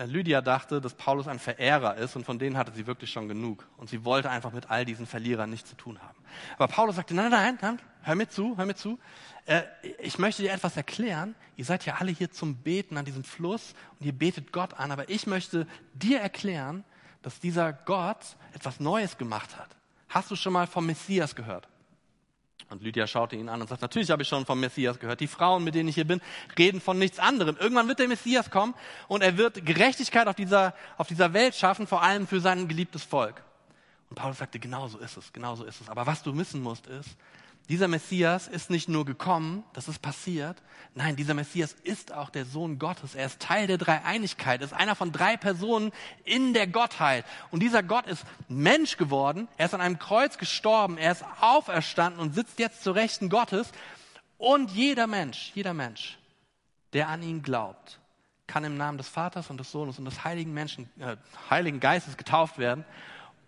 Lydia 0.05 0.43
dachte, 0.43 0.81
dass 0.81 0.95
Paulus 0.95 1.27
ein 1.27 1.39
Verehrer 1.39 1.97
ist 1.97 2.17
und 2.17 2.25
von 2.25 2.39
denen 2.39 2.59
hatte 2.59 2.73
sie 2.73 2.87
wirklich 2.87 3.11
schon 3.11 3.29
genug. 3.29 3.67
Und 3.79 3.89
sie 3.89 4.05
wollte 4.05 4.31
einfach 4.31 4.53
mit 4.53 4.71
all 4.71 4.85
diesen 4.85 5.07
Verlierern 5.07 5.49
nichts 5.49 5.71
zu 5.71 5.77
tun 5.77 5.99
haben. 6.03 6.19
Aber 6.59 6.69
Paulus 6.69 6.97
sagte, 6.97 7.15
nein, 7.15 7.31
nein, 7.31 7.59
nein, 7.63 7.81
hör 8.03 8.15
mir 8.15 8.29
zu, 8.29 8.57
hör 8.59 8.67
mir 8.67 8.75
zu. 8.75 8.99
Äh, 9.47 9.63
ich 9.99 10.19
möchte 10.19 10.43
dir 10.43 10.53
etwas 10.53 10.77
erklären. 10.77 11.35
Ihr 11.57 11.65
seid 11.65 11.87
ja 11.87 11.95
alle 11.95 12.13
hier 12.13 12.31
zum 12.31 12.57
Beten 12.57 12.99
an 12.99 13.05
diesem 13.07 13.25
Fluss 13.25 13.75
und 13.99 14.07
ihr 14.07 14.13
betet 14.13 14.53
Gott 14.53 14.75
an. 14.75 14.93
Aber 14.93 15.09
ich 15.09 15.27
möchte 15.27 15.67
dir 15.95 16.21
erklären, 16.21 16.85
dass 17.23 17.41
dieser 17.41 17.73
Gott 17.73 18.37
etwas 18.53 18.81
Neues 18.81 19.17
gemacht 19.17 19.57
hat. 19.57 19.69
Hast 20.09 20.31
du 20.31 20.37
schon 20.37 20.53
mal 20.53 20.67
vom 20.67 20.87
Messias 20.87 21.35
gehört? 21.35 21.69
Und 22.69 22.83
Lydia 22.83 23.07
schaute 23.07 23.37
ihn 23.37 23.49
an 23.49 23.61
und 23.61 23.69
sagt, 23.69 23.83
natürlich 23.83 24.11
habe 24.11 24.23
ich 24.23 24.29
schon 24.29 24.45
vom 24.45 24.59
Messias 24.59 24.99
gehört. 24.99 25.21
Die 25.21 25.29
Frauen, 25.29 25.63
mit 25.63 25.75
denen 25.77 25.89
ich 25.89 25.95
hier 25.95 26.07
bin, 26.07 26.21
reden 26.59 26.81
von 26.81 26.99
nichts 26.99 27.19
anderem. 27.21 27.57
Irgendwann 27.59 27.87
wird 27.87 28.01
der 28.01 28.09
Messias 28.09 28.51
kommen 28.51 28.75
und 29.07 29.23
er 29.23 29.37
wird 29.37 29.65
Gerechtigkeit 29.65 30.27
auf 30.27 30.35
dieser, 30.35 30.75
auf 30.97 31.07
dieser 31.07 31.33
Welt 31.33 31.55
schaffen, 31.55 31.87
vor 31.87 32.03
allem 32.03 32.27
für 32.27 32.41
sein 32.41 32.67
geliebtes 32.67 33.05
Volk. 33.05 33.43
Und 34.11 34.17
Paulus 34.17 34.39
sagte, 34.39 34.59
genau 34.59 34.89
so 34.89 34.99
ist 34.99 35.17
es, 35.17 35.33
genau 35.33 35.55
so 35.55 35.65
ist 35.65 35.81
es. 35.81 35.89
Aber 35.89 36.07
was 36.07 36.23
du 36.23 36.37
wissen 36.37 36.61
musst 36.61 36.87
ist, 36.87 37.17
dieser 37.69 37.89
Messias 37.89 38.47
ist 38.47 38.71
nicht 38.71 38.89
nur 38.89 39.05
gekommen, 39.05 39.65
das 39.73 39.89
ist 39.89 40.01
passiert. 40.01 40.57
Nein, 40.95 41.17
dieser 41.17 41.35
Messias 41.35 41.73
ist 41.83 42.13
auch 42.13 42.31
der 42.31 42.45
Sohn 42.45 42.79
Gottes. 42.79 43.17
Er 43.17 43.27
ist 43.27 43.41
Teil 43.41 43.67
der 43.67 43.77
Dreieinigkeit, 43.77 44.63
ist 44.63 44.73
einer 44.73 44.95
von 44.95 45.11
drei 45.11 45.37
Personen 45.37 45.91
in 46.25 46.55
der 46.55 46.69
Gottheit. 46.69 47.25
Und 47.51 47.61
dieser 47.61 47.83
Gott 47.83 48.07
ist 48.07 48.25
Mensch 48.49 48.97
geworden. 48.97 49.49
Er 49.57 49.67
ist 49.67 49.75
an 49.75 49.81
einem 49.81 49.99
Kreuz 49.99 50.39
gestorben. 50.39 50.97
Er 50.97 51.13
ist 51.13 51.25
auferstanden 51.41 52.21
und 52.21 52.35
sitzt 52.35 52.61
jetzt 52.61 52.85
zur 52.85 52.95
Rechten 52.95 53.29
Gottes. 53.29 53.73
Und 54.39 54.71
jeder 54.71 55.09
Mensch, 55.09 55.51
jeder 55.55 55.75
Mensch, 55.75 56.19
der 56.93 57.09
an 57.09 57.23
ihn 57.23 57.43
glaubt, 57.43 57.99
kann 58.47 58.63
im 58.63 58.77
Namen 58.77 58.97
des 58.97 59.09
Vaters 59.09 59.51
und 59.51 59.59
des 59.59 59.73
Sohnes 59.73 59.99
und 59.99 60.05
des 60.05 60.23
Heiligen 60.23 60.55
Menschen, 60.55 60.89
äh, 61.01 61.17
Heiligen 61.51 61.81
Geistes 61.81 62.17
getauft 62.17 62.59
werden 62.59 62.85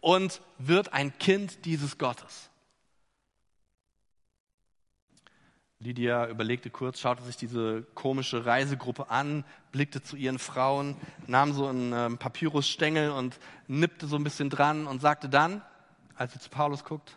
und 0.01 0.41
wird 0.59 0.93
ein 0.93 1.17
Kind 1.19 1.65
dieses 1.65 1.99
Gottes. 1.99 2.48
Lydia 5.81 6.27
überlegte 6.27 6.71
kurz, 6.71 6.99
schaute 6.99 7.23
sich 7.23 7.37
diese 7.37 7.83
komische 7.95 8.45
Reisegruppe 8.45 9.11
an, 9.11 9.45
blickte 9.71 10.03
zu 10.03 10.17
ihren 10.17 10.41
Frauen, 10.41 10.97
nahm 11.29 11.53
so 11.53 11.69
einen 11.69 11.93
ähm, 11.93 12.19
Papyrusstängel 12.19 13.11
und 13.11 13.39
nippte 13.69 14.09
so 14.09 14.17
ein 14.17 14.25
bisschen 14.25 14.51
dran 14.51 14.89
und 14.89 15.01
sagte 15.01 15.29
dann, 15.29 15.63
als 16.17 16.33
sie 16.33 16.41
zu 16.41 16.51
Paulus 16.51 16.83
guckt, 16.83 17.17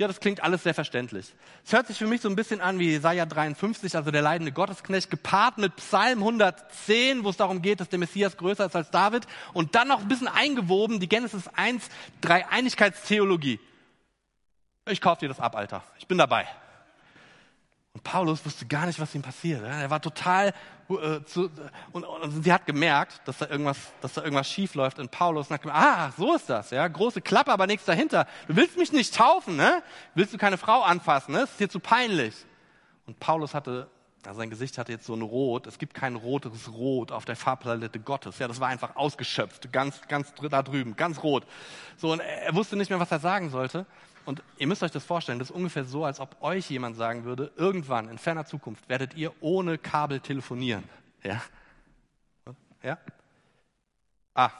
Ja, 0.00 0.08
das 0.08 0.18
klingt 0.18 0.42
alles 0.42 0.64
sehr 0.64 0.74
verständlich. 0.74 1.32
Es 1.64 1.72
hört 1.72 1.86
sich 1.86 1.98
für 1.98 2.08
mich 2.08 2.22
so 2.22 2.28
ein 2.28 2.34
bisschen 2.34 2.60
an 2.60 2.80
wie 2.80 2.90
Jesaja 2.90 3.24
53, 3.24 3.94
also 3.94 4.10
der 4.10 4.22
leidende 4.22 4.50
Gottesknecht, 4.50 5.08
gepaart 5.08 5.58
mit 5.58 5.76
Psalm 5.76 6.18
110, 6.18 7.22
wo 7.22 7.30
es 7.30 7.36
darum 7.36 7.62
geht, 7.62 7.78
dass 7.78 7.88
der 7.88 8.00
Messias 8.00 8.36
größer 8.36 8.66
ist 8.66 8.74
als 8.74 8.90
David 8.90 9.28
und 9.52 9.76
dann 9.76 9.86
noch 9.86 10.00
ein 10.00 10.08
bisschen 10.08 10.28
eingewoben, 10.28 10.98
die 10.98 11.08
Genesis 11.08 11.46
1, 11.54 11.88
Dreieinigkeitstheologie. 12.20 13.60
Ich 14.86 15.00
kaufe 15.00 15.20
dir 15.20 15.28
das 15.28 15.38
ab, 15.38 15.54
Alter. 15.54 15.84
Ich 16.00 16.08
bin 16.08 16.18
dabei. 16.18 16.48
Und 17.98 18.04
Paulus 18.04 18.46
wusste 18.46 18.64
gar 18.64 18.86
nicht, 18.86 19.00
was 19.00 19.12
ihm 19.16 19.22
passiert. 19.22 19.60
Er 19.64 19.90
war 19.90 20.00
total 20.00 20.54
äh, 20.88 21.20
zu, 21.24 21.50
und, 21.90 22.04
und, 22.04 22.44
sie 22.44 22.52
hat 22.52 22.64
gemerkt, 22.64 23.20
dass 23.24 23.38
da 23.38 23.48
irgendwas, 23.48 23.76
dass 24.00 24.12
da 24.12 24.22
irgendwas 24.22 24.48
schief 24.48 24.76
läuft 24.76 25.00
in 25.00 25.08
Paulus. 25.08 25.48
Und 25.48 25.54
hat 25.54 25.62
gemerkt, 25.62 25.82
ah, 25.82 26.12
so 26.16 26.32
ist 26.32 26.48
das, 26.48 26.70
ja, 26.70 26.86
große 26.86 27.20
Klappe, 27.20 27.50
aber 27.50 27.66
nichts 27.66 27.86
dahinter. 27.86 28.28
Du 28.46 28.54
willst 28.54 28.78
mich 28.78 28.92
nicht 28.92 29.12
taufen, 29.12 29.56
ne? 29.56 29.82
Willst 30.14 30.32
du 30.32 30.38
keine 30.38 30.58
Frau 30.58 30.82
anfassen, 30.82 31.32
ne? 31.32 31.42
Ist 31.42 31.58
dir 31.58 31.68
zu 31.68 31.80
peinlich. 31.80 32.36
Und 33.08 33.18
Paulus 33.18 33.52
hatte, 33.52 33.88
also 34.24 34.38
sein 34.38 34.50
Gesicht 34.50 34.78
hatte 34.78 34.92
jetzt 34.92 35.06
so 35.06 35.14
ein 35.14 35.22
Rot. 35.22 35.66
Es 35.66 35.80
gibt 35.80 35.92
kein 35.92 36.14
rotes 36.14 36.70
Rot 36.70 37.10
auf 37.10 37.24
der 37.24 37.34
Farbpalette 37.34 37.98
Gottes. 37.98 38.38
Ja, 38.38 38.46
das 38.46 38.60
war 38.60 38.68
einfach 38.68 38.94
ausgeschöpft, 38.94 39.72
ganz, 39.72 40.02
ganz 40.06 40.32
da 40.48 40.62
drüben, 40.62 40.94
ganz 40.94 41.20
rot. 41.24 41.44
So 41.96 42.12
und 42.12 42.20
er 42.20 42.54
wusste 42.54 42.76
nicht 42.76 42.90
mehr, 42.90 43.00
was 43.00 43.10
er 43.10 43.18
sagen 43.18 43.50
sollte. 43.50 43.86
Und 44.28 44.42
ihr 44.58 44.66
müsst 44.66 44.82
euch 44.82 44.90
das 44.90 45.06
vorstellen, 45.06 45.38
das 45.38 45.48
ist 45.48 45.56
ungefähr 45.56 45.84
so, 45.84 46.04
als 46.04 46.20
ob 46.20 46.36
euch 46.42 46.68
jemand 46.68 46.98
sagen 46.98 47.24
würde, 47.24 47.50
irgendwann 47.56 48.10
in 48.10 48.18
ferner 48.18 48.44
Zukunft 48.44 48.86
werdet 48.86 49.14
ihr 49.14 49.32
ohne 49.40 49.78
Kabel 49.78 50.20
telefonieren. 50.20 50.84
Ja? 51.24 51.40
Ja? 52.82 52.98
Ah. 54.34 54.50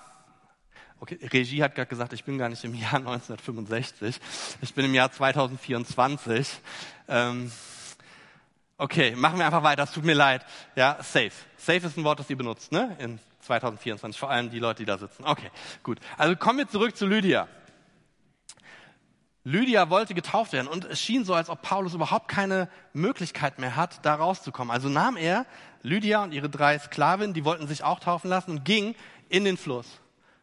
Okay, 1.01 1.19
Regie 1.23 1.63
hat 1.63 1.75
gerade 1.75 1.91
gesagt, 1.91 2.15
ich 2.15 2.25
bin 2.25 2.39
gar 2.39 2.49
nicht 2.49 2.65
im 2.65 2.75
Jahr 2.75 2.95
1965, 2.95 4.19
ich 4.63 4.73
bin 4.73 4.87
im 4.87 4.95
Jahr 4.95 5.13
2024. 5.13 6.49
Ähm, 7.07 7.53
okay, 8.79 9.15
machen 9.17 9.39
wir 9.39 9.45
einfach 9.45 9.65
weiter, 9.65 9.83
es 9.83 9.93
tut 9.93 10.07
mir 10.07 10.15
leid. 10.15 10.47
Ja, 10.77 10.97
safe. 11.03 11.33
Safe 11.59 11.87
ist 11.87 11.99
ein 11.99 12.05
Wort, 12.05 12.21
das 12.21 12.31
ihr 12.31 12.39
benutzt, 12.39 12.73
ne? 12.73 12.97
In 13.01 13.21
2024, 13.43 14.19
vor 14.19 14.31
allem 14.31 14.49
die 14.49 14.61
Leute, 14.61 14.79
die 14.79 14.87
da 14.87 14.97
sitzen. 14.97 15.25
Okay, 15.27 15.51
gut. 15.83 16.01
Also 16.17 16.37
kommen 16.37 16.57
wir 16.57 16.69
zurück 16.69 16.97
zu 16.97 17.07
Lydia. 17.07 17.49
Lydia 19.49 19.89
wollte 19.89 20.13
getauft 20.13 20.53
werden 20.53 20.69
und 20.69 20.85
es 20.85 21.01
schien 21.01 21.25
so, 21.25 21.33
als 21.33 21.49
ob 21.49 21.63
Paulus 21.63 21.95
überhaupt 21.95 22.29
keine 22.29 22.69
Möglichkeit 22.93 23.59
mehr 23.59 23.77
hat, 23.77 24.05
da 24.05 24.15
rauszukommen. 24.15 24.71
Also 24.71 24.91
nahm 24.91 25.17
er 25.17 25.47
Lydia 25.83 26.23
und 26.23 26.35
ihre 26.35 26.51
drei 26.51 26.79
Sklavinnen, 26.79 27.33
die 27.33 27.47
wollten 27.47 27.67
sich 27.67 27.83
auch 27.83 27.99
taufen 27.99 28.29
lassen 28.29 28.51
und 28.51 28.65
ging 28.67 28.95
in 29.31 29.47
den 29.47 29.57
Fluss. 29.57 29.87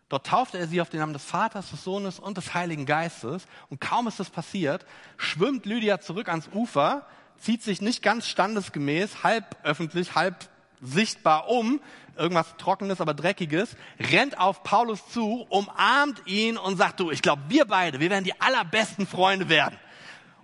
Dort 0.10 0.26
taufte 0.26 0.58
er 0.58 0.66
sie 0.66 0.82
auf 0.82 0.90
den 0.90 1.02
Namen 1.02 1.14
des 1.14 1.24
Vaters, 1.24 1.70
des 1.70 1.84
Sohnes 1.84 2.18
und 2.18 2.38
des 2.38 2.56
Heiligen 2.56 2.88
Geistes. 2.88 3.46
Und 3.70 3.80
kaum 3.80 4.08
ist 4.08 4.20
das 4.20 4.32
passiert, 4.32 4.88
schwimmt 5.18 5.68
Lydia 5.68 6.00
zurück 6.00 6.28
ans 6.28 6.50
Ufer, 6.52 7.06
zieht 7.38 7.62
sich 7.62 7.82
nicht 7.82 8.02
ganz 8.02 8.28
standesgemäß, 8.28 9.24
halb 9.24 9.56
öffentlich, 9.62 10.16
halb 10.16 10.50
sichtbar 10.86 11.50
um, 11.50 11.82
irgendwas 12.18 12.56
Trockenes, 12.58 13.02
aber 13.02 13.14
Dreckiges, 13.14 13.76
rennt 14.00 14.40
auf 14.40 14.64
Paulus 14.64 15.08
zu, 15.10 15.46
umarmt 15.50 16.22
ihn 16.26 16.58
und 16.58 16.78
sagt, 16.78 17.00
du, 17.00 17.12
ich 17.12 17.22
glaube, 17.22 17.44
wir 17.50 17.66
beide, 17.66 18.00
wir 18.00 18.10
werden 18.10 18.24
die 18.24 18.40
allerbesten 18.40 19.06
Freunde 19.08 19.50
werden. 19.50 19.78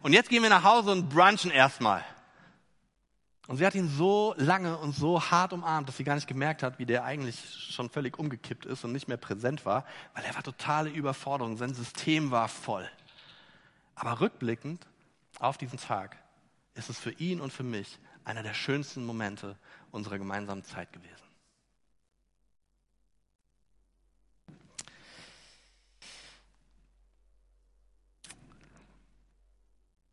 Und 0.02 0.14
jetzt 0.14 0.30
gehen 0.30 0.44
wir 0.44 0.50
nach 0.50 0.64
Hause 0.64 0.92
und 0.92 1.10
brunchen 1.10 1.52
erstmal. 1.52 2.04
Und 3.48 3.58
sie 3.58 3.66
hat 3.66 3.76
ihn 3.76 3.90
so 3.90 4.34
lange 4.38 4.78
und 4.78 4.96
so 4.96 5.22
hart 5.22 5.52
umarmt, 5.52 5.88
dass 5.88 5.98
sie 5.98 6.04
gar 6.04 6.16
nicht 6.16 6.28
gemerkt 6.28 6.64
hat, 6.64 6.80
wie 6.80 6.86
der 6.86 7.04
eigentlich 7.04 7.38
schon 7.72 7.90
völlig 7.90 8.18
umgekippt 8.18 8.66
ist 8.66 8.86
und 8.86 8.92
nicht 8.92 9.08
mehr 9.08 9.18
präsent 9.18 9.66
war, 9.66 9.86
weil 10.14 10.24
er 10.24 10.36
war 10.36 10.44
totale 10.44 10.90
Überforderung, 10.90 11.58
sein 11.58 11.74
System 11.74 12.32
war 12.32 12.48
voll. 12.48 12.88
Aber 13.96 14.22
rückblickend 14.22 14.88
auf 15.40 15.58
diesen 15.58 15.80
Tag 15.80 16.18
ist 16.76 16.90
es 16.90 16.98
für 16.98 17.12
ihn 17.12 17.42
und 17.42 17.52
für 17.52 17.64
mich 17.64 18.00
einer 18.24 18.44
der 18.44 18.54
schönsten 18.54 19.06
Momente 19.06 19.58
unserer 19.92 20.18
gemeinsamen 20.18 20.64
Zeit 20.64 20.92
gewesen. 20.94 21.22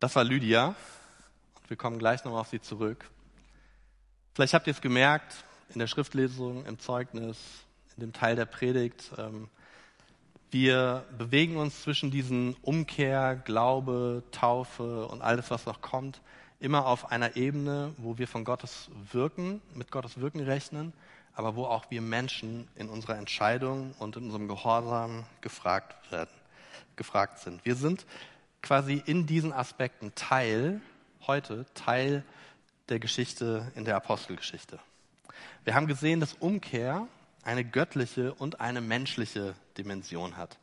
Das 0.01 0.15
war 0.15 0.23
Lydia. 0.23 0.77
Und 1.57 1.71
wir 1.71 1.77
kommen 1.77 1.99
gleich 1.99 2.25
noch 2.25 2.39
auf 2.39 2.49
sie 2.49 2.61
zurück. 2.61 3.11
Vielleicht 4.35 4.55
habt 4.55 4.69
ihr 4.69 4.73
es 4.73 4.81
gemerkt 4.81 5.45
in 5.71 5.81
der 5.81 5.89
Schriftlesung, 5.89 6.65
im 6.67 6.79
Zeugnis, 6.79 7.37
in 7.97 8.03
dem 8.03 8.13
Teil 8.13 8.37
der 8.37 8.45
Predigt. 8.45 9.11
Ähm, 9.19 9.49
wir 10.51 11.05
bewegen 11.19 11.57
uns 11.57 11.83
zwischen 11.83 12.11
diesen 12.11 12.55
Umkehr, 12.63 13.37
Glaube, 13.45 14.23
Taufe 14.31 15.07
und 15.09 15.21
alles, 15.21 15.51
was 15.51 15.67
noch 15.67 15.83
kommt, 15.83 16.23
immer 16.61 16.87
auf 16.87 17.11
einer 17.11 17.37
Ebene, 17.37 17.95
wo 17.99 18.19
wir 18.19 18.27
von 18.27 18.45
Gottes 18.45 18.91
Wirken, 19.13 19.63
mit 19.75 19.91
Gottes 19.91 20.21
Wirken 20.21 20.41
rechnen, 20.41 20.93
aber 21.35 21.55
wo 21.55 21.65
auch 21.67 21.91
wir 21.91 22.01
Menschen 22.01 22.67
in 22.75 22.89
unserer 22.89 23.17
Entscheidung 23.17 23.95
und 23.99 24.17
in 24.17 24.25
unserem 24.25 24.49
Gehorsam 24.49 25.25
gefragt 25.41 26.11
werden, 26.11 26.31
gefragt 26.97 27.39
sind. 27.39 27.65
Wir 27.65 27.77
sind 27.77 28.07
quasi 28.61 29.03
in 29.07 29.27
diesen 29.27 29.53
Aspekten 29.53 30.13
Teil, 30.17 30.81
heute 31.27 31.65
Teil 31.75 32.25
der 32.89 32.99
Geschichte 32.99 33.71
in 33.77 33.85
der 33.85 33.97
Apostelgeschichte. 33.97 34.81
Wir 35.65 35.75
haben 35.75 35.87
gesehen, 35.87 36.19
dass 36.19 36.35
Umkehr 36.35 37.07
eine 37.45 37.65
göttliche 37.65 38.35
und 38.35 38.61
eine 38.61 38.81
menschliche 38.81 39.55
Dimension 39.77 40.37
hat. 40.37 40.59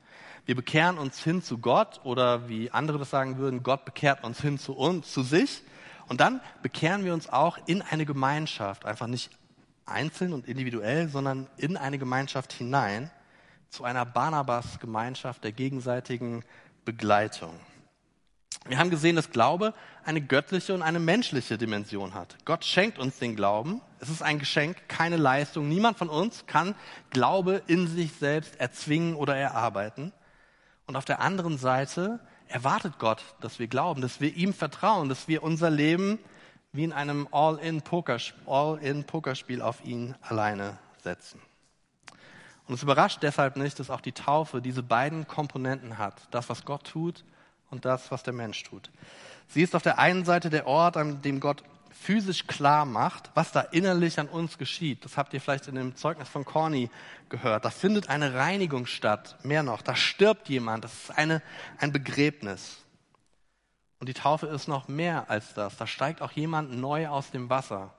Wir 0.45 0.55
bekehren 0.55 0.97
uns 0.97 1.23
hin 1.23 1.41
zu 1.41 1.57
Gott 1.57 2.01
oder 2.03 2.49
wie 2.49 2.69
andere 2.69 2.99
das 2.99 3.09
sagen 3.09 3.37
würden, 3.37 3.63
Gott 3.63 3.85
bekehrt 3.85 4.23
uns 4.23 4.41
hin 4.41 4.59
zu 4.59 4.73
uns, 4.73 5.11
zu 5.11 5.23
sich. 5.23 5.61
Und 6.07 6.21
dann 6.21 6.41
bekehren 6.62 7.03
wir 7.03 7.13
uns 7.13 7.29
auch 7.29 7.57
in 7.65 7.81
eine 7.81 8.05
Gemeinschaft, 8.05 8.85
einfach 8.85 9.07
nicht 9.07 9.31
einzeln 9.85 10.33
und 10.33 10.47
individuell, 10.47 11.09
sondern 11.09 11.47
in 11.57 11.77
eine 11.77 11.97
Gemeinschaft 11.97 12.53
hinein, 12.53 13.12
zu 13.69 13.83
einer 13.83 14.05
Barnabas-Gemeinschaft 14.05 15.43
der 15.43 15.51
gegenseitigen 15.51 16.43
Begleitung. 16.85 17.53
Wir 18.67 18.79
haben 18.79 18.89
gesehen, 18.89 19.15
dass 19.15 19.29
Glaube 19.29 19.74
eine 20.03 20.21
göttliche 20.21 20.74
und 20.74 20.81
eine 20.81 21.00
menschliche 21.00 21.57
Dimension 21.57 22.15
hat. 22.15 22.35
Gott 22.45 22.65
schenkt 22.65 22.97
uns 22.97 23.19
den 23.19 23.35
Glauben. 23.35 23.81
Es 24.00 24.09
ist 24.09 24.24
ein 24.24 24.39
Geschenk, 24.39 24.88
keine 24.88 25.17
Leistung. 25.17 25.67
Niemand 25.69 26.00
von 26.00 26.09
uns 26.09 26.47
kann 26.47 26.74
Glaube 27.12 27.62
in 27.67 27.88
sich 27.88 28.13
selbst 28.13 28.59
erzwingen 28.59 29.15
oder 29.15 29.35
erarbeiten. 29.35 30.13
Und 30.88 30.95
auf 30.95 31.05
der 31.05 31.19
anderen 31.19 31.59
Seite 31.59 32.19
erwartet 32.47 32.99
Gott, 32.99 33.23
dass 33.41 33.59
wir 33.59 33.67
glauben, 33.67 34.01
dass 34.01 34.21
wir 34.21 34.35
ihm 34.35 34.53
vertrauen, 34.53 35.09
dass 35.09 35.27
wir 35.27 35.43
unser 35.43 35.69
Leben 35.69 36.19
wie 36.71 36.83
in 36.83 36.93
einem 36.93 37.27
All-in-Pokerspiel 37.31 39.61
All 39.61 39.67
auf 39.67 39.85
ihn 39.85 40.15
alleine 40.21 40.77
setzen. 41.03 41.39
Und 42.67 42.75
es 42.75 42.83
überrascht 42.83 43.19
deshalb 43.21 43.57
nicht, 43.57 43.79
dass 43.79 43.89
auch 43.89 44.01
die 44.01 44.11
Taufe 44.11 44.61
diese 44.61 44.83
beiden 44.83 45.27
Komponenten 45.27 45.97
hat. 45.97 46.27
Das, 46.31 46.49
was 46.49 46.65
Gott 46.65 46.85
tut 46.85 47.23
und 47.69 47.85
das, 47.85 48.11
was 48.11 48.23
der 48.23 48.33
Mensch 48.33 48.63
tut. 48.63 48.89
Sie 49.47 49.61
ist 49.61 49.75
auf 49.75 49.83
der 49.83 49.99
einen 49.99 50.25
Seite 50.25 50.49
der 50.49 50.65
Ort, 50.65 50.97
an 50.97 51.21
dem 51.21 51.39
Gott 51.39 51.63
physisch 51.95 52.45
klar 52.45 52.85
macht, 52.85 53.31
was 53.33 53.51
da 53.51 53.61
innerlich 53.61 54.19
an 54.19 54.27
uns 54.27 54.57
geschieht. 54.57 55.05
Das 55.05 55.17
habt 55.17 55.33
ihr 55.33 55.41
vielleicht 55.41 55.67
in 55.67 55.75
dem 55.75 55.95
Zeugnis 55.95 56.29
von 56.29 56.45
Corny 56.45 56.89
gehört. 57.29 57.65
Da 57.65 57.69
findet 57.69 58.09
eine 58.09 58.33
Reinigung 58.33 58.85
statt. 58.85 59.37
Mehr 59.43 59.63
noch, 59.63 59.81
da 59.81 59.95
stirbt 59.95 60.49
jemand. 60.49 60.83
Das 60.83 60.93
ist 60.93 61.17
eine, 61.17 61.41
ein 61.79 61.91
Begräbnis. 61.91 62.77
Und 63.99 64.09
die 64.09 64.13
Taufe 64.13 64.47
ist 64.47 64.67
noch 64.67 64.87
mehr 64.87 65.29
als 65.29 65.53
das. 65.53 65.77
Da 65.77 65.87
steigt 65.87 66.21
auch 66.21 66.31
jemand 66.31 66.77
neu 66.77 67.07
aus 67.07 67.31
dem 67.31 67.49
Wasser. 67.49 67.93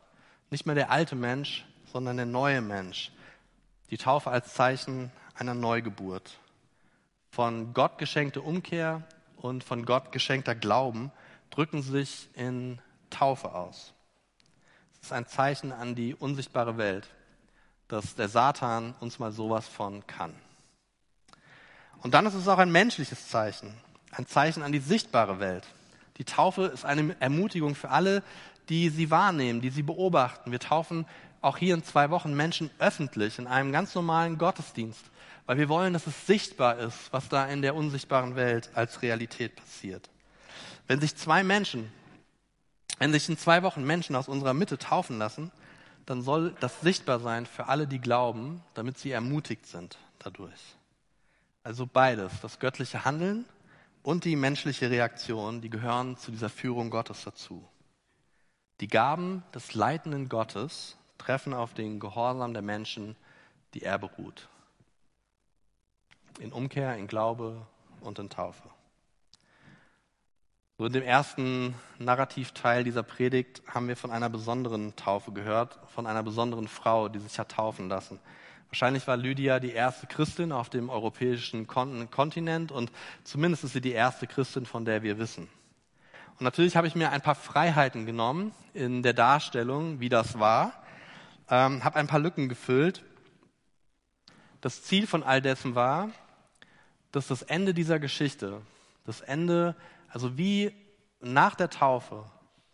Nicht 0.50 0.66
mehr 0.66 0.74
der 0.74 0.90
alte 0.90 1.16
Mensch, 1.16 1.64
sondern 1.92 2.16
der 2.16 2.26
neue 2.26 2.60
Mensch. 2.60 3.10
Die 3.90 3.98
Taufe 3.98 4.30
als 4.30 4.54
Zeichen 4.54 5.10
einer 5.34 5.54
Neugeburt. 5.54 6.38
Von 7.30 7.72
Gott 7.72 7.98
geschenkte 7.98 8.42
Umkehr 8.42 9.02
und 9.36 9.64
von 9.64 9.84
Gott 9.84 10.12
geschenkter 10.12 10.54
Glauben 10.54 11.10
drücken 11.50 11.82
sich 11.82 12.28
in 12.34 12.78
Taufe 13.10 13.52
aus. 13.54 13.92
Es 15.00 15.08
ist 15.08 15.12
ein 15.12 15.26
Zeichen 15.26 15.72
an 15.72 15.94
die 15.94 16.14
unsichtbare 16.14 16.78
Welt, 16.78 17.08
dass 17.88 18.14
der 18.14 18.28
Satan 18.28 18.94
uns 19.00 19.18
mal 19.18 19.32
sowas 19.32 19.68
von 19.68 20.06
kann. 20.06 20.34
Und 22.02 22.14
dann 22.14 22.26
ist 22.26 22.34
es 22.34 22.48
auch 22.48 22.58
ein 22.58 22.72
menschliches 22.72 23.28
Zeichen, 23.28 23.74
ein 24.10 24.26
Zeichen 24.26 24.62
an 24.62 24.72
die 24.72 24.80
sichtbare 24.80 25.38
Welt. 25.40 25.64
Die 26.18 26.24
Taufe 26.24 26.64
ist 26.66 26.84
eine 26.84 27.16
Ermutigung 27.20 27.74
für 27.74 27.90
alle, 27.90 28.22
die 28.68 28.88
sie 28.88 29.10
wahrnehmen, 29.10 29.60
die 29.60 29.70
sie 29.70 29.82
beobachten. 29.82 30.50
Wir 30.50 30.60
taufen 30.60 31.06
auch 31.40 31.56
hier 31.56 31.74
in 31.74 31.84
zwei 31.84 32.10
Wochen 32.10 32.34
Menschen 32.34 32.70
öffentlich 32.78 33.38
in 33.38 33.46
einem 33.46 33.70
ganz 33.70 33.94
normalen 33.94 34.38
Gottesdienst 34.38 35.04
weil 35.46 35.58
wir 35.58 35.68
wollen, 35.68 35.92
dass 35.92 36.06
es 36.06 36.26
sichtbar 36.26 36.78
ist, 36.78 37.12
was 37.12 37.28
da 37.28 37.46
in 37.46 37.62
der 37.62 37.74
unsichtbaren 37.74 38.36
Welt 38.36 38.70
als 38.74 39.02
Realität 39.02 39.54
passiert. 39.56 40.10
Wenn 40.88 41.00
sich 41.00 41.16
zwei 41.16 41.44
Menschen, 41.44 41.90
wenn 42.98 43.12
sich 43.12 43.28
in 43.28 43.36
zwei 43.36 43.62
Wochen 43.62 43.84
Menschen 43.84 44.16
aus 44.16 44.28
unserer 44.28 44.54
Mitte 44.54 44.78
taufen 44.78 45.18
lassen, 45.18 45.50
dann 46.06 46.22
soll 46.22 46.54
das 46.60 46.80
sichtbar 46.80 47.20
sein 47.20 47.46
für 47.46 47.66
alle, 47.66 47.86
die 47.86 48.00
glauben, 48.00 48.62
damit 48.74 48.98
sie 48.98 49.10
ermutigt 49.10 49.66
sind 49.66 49.98
dadurch. 50.18 50.76
Also 51.62 51.86
beides, 51.86 52.32
das 52.40 52.60
göttliche 52.60 53.04
Handeln 53.04 53.44
und 54.02 54.24
die 54.24 54.36
menschliche 54.36 54.88
Reaktion, 54.88 55.60
die 55.60 55.70
gehören 55.70 56.16
zu 56.16 56.30
dieser 56.30 56.48
Führung 56.48 56.90
Gottes 56.90 57.24
dazu. 57.24 57.66
Die 58.80 58.88
Gaben 58.88 59.42
des 59.52 59.74
leitenden 59.74 60.28
Gottes 60.28 60.96
treffen 61.18 61.54
auf 61.54 61.74
den 61.74 61.98
Gehorsam 61.98 62.52
der 62.52 62.62
Menschen, 62.62 63.16
die 63.74 63.82
er 63.82 63.98
beruht. 63.98 64.48
In 66.38 66.52
Umkehr, 66.52 66.96
in 66.96 67.08
Glaube 67.08 67.66
und 68.00 68.18
in 68.18 68.30
Taufe. 68.30 68.75
So 70.78 70.84
in 70.84 70.92
dem 70.92 71.04
ersten 71.04 71.74
Narrativteil 71.98 72.84
dieser 72.84 73.02
Predigt 73.02 73.62
haben 73.66 73.88
wir 73.88 73.96
von 73.96 74.10
einer 74.10 74.28
besonderen 74.28 74.94
Taufe 74.94 75.32
gehört, 75.32 75.78
von 75.94 76.06
einer 76.06 76.22
besonderen 76.22 76.68
Frau, 76.68 77.08
die 77.08 77.18
sich 77.18 77.38
hat 77.38 77.52
taufen 77.52 77.88
lassen. 77.88 78.20
Wahrscheinlich 78.68 79.06
war 79.06 79.16
Lydia 79.16 79.58
die 79.58 79.70
erste 79.70 80.06
Christin 80.06 80.52
auf 80.52 80.68
dem 80.68 80.90
europäischen 80.90 81.66
Kontinent 81.66 82.72
und 82.72 82.92
zumindest 83.24 83.64
ist 83.64 83.72
sie 83.72 83.80
die 83.80 83.92
erste 83.92 84.26
Christin, 84.26 84.66
von 84.66 84.84
der 84.84 85.02
wir 85.02 85.18
wissen. 85.18 85.48
Und 86.38 86.42
natürlich 86.42 86.76
habe 86.76 86.86
ich 86.86 86.94
mir 86.94 87.10
ein 87.10 87.22
paar 87.22 87.36
Freiheiten 87.36 88.04
genommen 88.04 88.52
in 88.74 89.02
der 89.02 89.14
Darstellung, 89.14 90.00
wie 90.00 90.10
das 90.10 90.38
war, 90.38 90.74
ähm, 91.48 91.84
habe 91.84 91.96
ein 91.96 92.06
paar 92.06 92.20
Lücken 92.20 92.50
gefüllt. 92.50 93.02
Das 94.60 94.82
Ziel 94.82 95.06
von 95.06 95.22
all 95.22 95.40
dessen 95.40 95.74
war, 95.74 96.10
dass 97.12 97.28
das 97.28 97.40
Ende 97.40 97.72
dieser 97.72 97.98
Geschichte, 97.98 98.60
das 99.06 99.22
Ende, 99.22 99.74
also 100.08 100.36
wie 100.38 100.72
nach 101.20 101.54
der 101.54 101.70
Taufe 101.70 102.24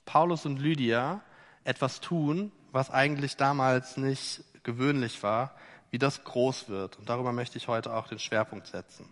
Paulus 0.04 0.46
und 0.46 0.58
Lydia 0.58 1.20
etwas 1.64 2.00
tun, 2.00 2.52
was 2.72 2.90
eigentlich 2.90 3.36
damals 3.36 3.96
nicht 3.96 4.44
gewöhnlich 4.62 5.22
war, 5.22 5.54
wie 5.90 5.98
das 5.98 6.24
groß 6.24 6.68
wird. 6.68 6.98
Und 6.98 7.08
darüber 7.08 7.32
möchte 7.32 7.58
ich 7.58 7.68
heute 7.68 7.94
auch 7.94 8.08
den 8.08 8.18
Schwerpunkt 8.18 8.66
setzen. 8.66 9.08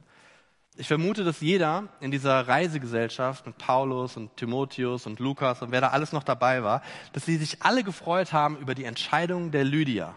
Ich 0.76 0.88
vermute, 0.88 1.24
dass 1.24 1.40
jeder 1.40 1.88
in 2.00 2.10
dieser 2.10 2.48
Reisegesellschaft 2.48 3.44
mit 3.44 3.58
Paulus 3.58 4.16
und 4.16 4.36
Timotheus 4.36 5.06
und 5.06 5.18
Lukas 5.18 5.62
und 5.62 5.72
wer 5.72 5.80
da 5.80 5.88
alles 5.88 6.12
noch 6.12 6.22
dabei 6.22 6.62
war, 6.62 6.82
dass 7.12 7.26
sie 7.26 7.36
sich 7.36 7.62
alle 7.62 7.84
gefreut 7.84 8.32
haben 8.32 8.56
über 8.56 8.74
die 8.74 8.84
Entscheidung 8.84 9.50
der 9.50 9.64
Lydia. 9.64 10.14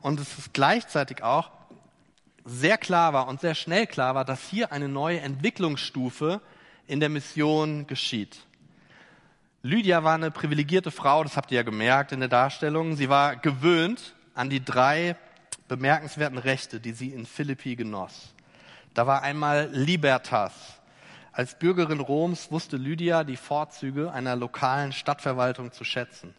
Und 0.00 0.20
es 0.20 0.38
ist 0.38 0.52
gleichzeitig 0.52 1.22
auch 1.22 1.50
sehr 2.44 2.76
klar 2.76 3.12
war 3.12 3.28
und 3.28 3.40
sehr 3.40 3.54
schnell 3.54 3.86
klar 3.86 4.14
war, 4.14 4.24
dass 4.24 4.48
hier 4.48 4.72
eine 4.72 4.88
neue 4.88 5.20
Entwicklungsstufe 5.20 6.40
in 6.86 7.00
der 7.00 7.08
Mission 7.08 7.86
geschieht. 7.86 8.38
Lydia 9.62 10.02
war 10.02 10.14
eine 10.14 10.30
privilegierte 10.30 10.90
Frau, 10.90 11.22
das 11.22 11.36
habt 11.36 11.52
ihr 11.52 11.56
ja 11.56 11.62
gemerkt 11.62 12.12
in 12.12 12.20
der 12.20 12.28
Darstellung. 12.28 12.96
Sie 12.96 13.08
war 13.08 13.36
gewöhnt 13.36 14.14
an 14.34 14.50
die 14.50 14.64
drei 14.64 15.16
bemerkenswerten 15.68 16.38
Rechte, 16.38 16.80
die 16.80 16.92
sie 16.92 17.10
in 17.10 17.26
Philippi 17.26 17.76
genoss. 17.76 18.34
Da 18.94 19.06
war 19.06 19.22
einmal 19.22 19.70
Libertas. 19.72 20.52
Als 21.32 21.58
Bürgerin 21.58 22.00
Roms 22.00 22.50
wusste 22.50 22.76
Lydia 22.76 23.24
die 23.24 23.36
Vorzüge 23.36 24.12
einer 24.12 24.36
lokalen 24.36 24.92
Stadtverwaltung 24.92 25.72
zu 25.72 25.84
schätzen. 25.84 26.34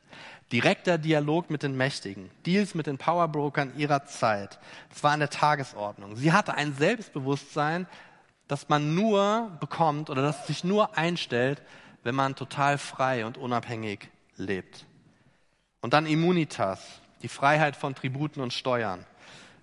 Direkter 0.51 0.99
Dialog 0.99 1.49
mit 1.49 1.63
den 1.63 1.75
Mächtigen, 1.75 2.29
Deals 2.45 2.75
mit 2.75 2.85
den 2.85 2.99
Powerbrokern 2.99 3.73
ihrer 3.75 4.05
Zeit. 4.05 4.59
Das 4.89 5.01
war 5.01 5.13
an 5.13 5.21
der 5.21 5.31
Tagesordnung. 5.31 6.15
Sie 6.15 6.31
hatte 6.31 6.53
ein 6.53 6.75
Selbstbewusstsein, 6.75 7.87
das 8.47 8.69
man 8.69 8.95
nur 8.95 9.51
bekommt 9.59 10.09
oder 10.09 10.21
das 10.21 10.47
sich 10.47 10.63
nur 10.63 10.97
einstellt, 10.97 11.61
wenn 12.03 12.15
man 12.15 12.35
total 12.35 12.77
frei 12.77 13.25
und 13.25 13.37
unabhängig 13.37 14.09
lebt. 14.35 14.85
Und 15.81 15.93
dann 15.93 16.05
Immunitas, 16.05 17.01
die 17.21 17.27
Freiheit 17.27 17.75
von 17.75 17.95
Tributen 17.95 18.41
und 18.41 18.53
Steuern. 18.53 19.05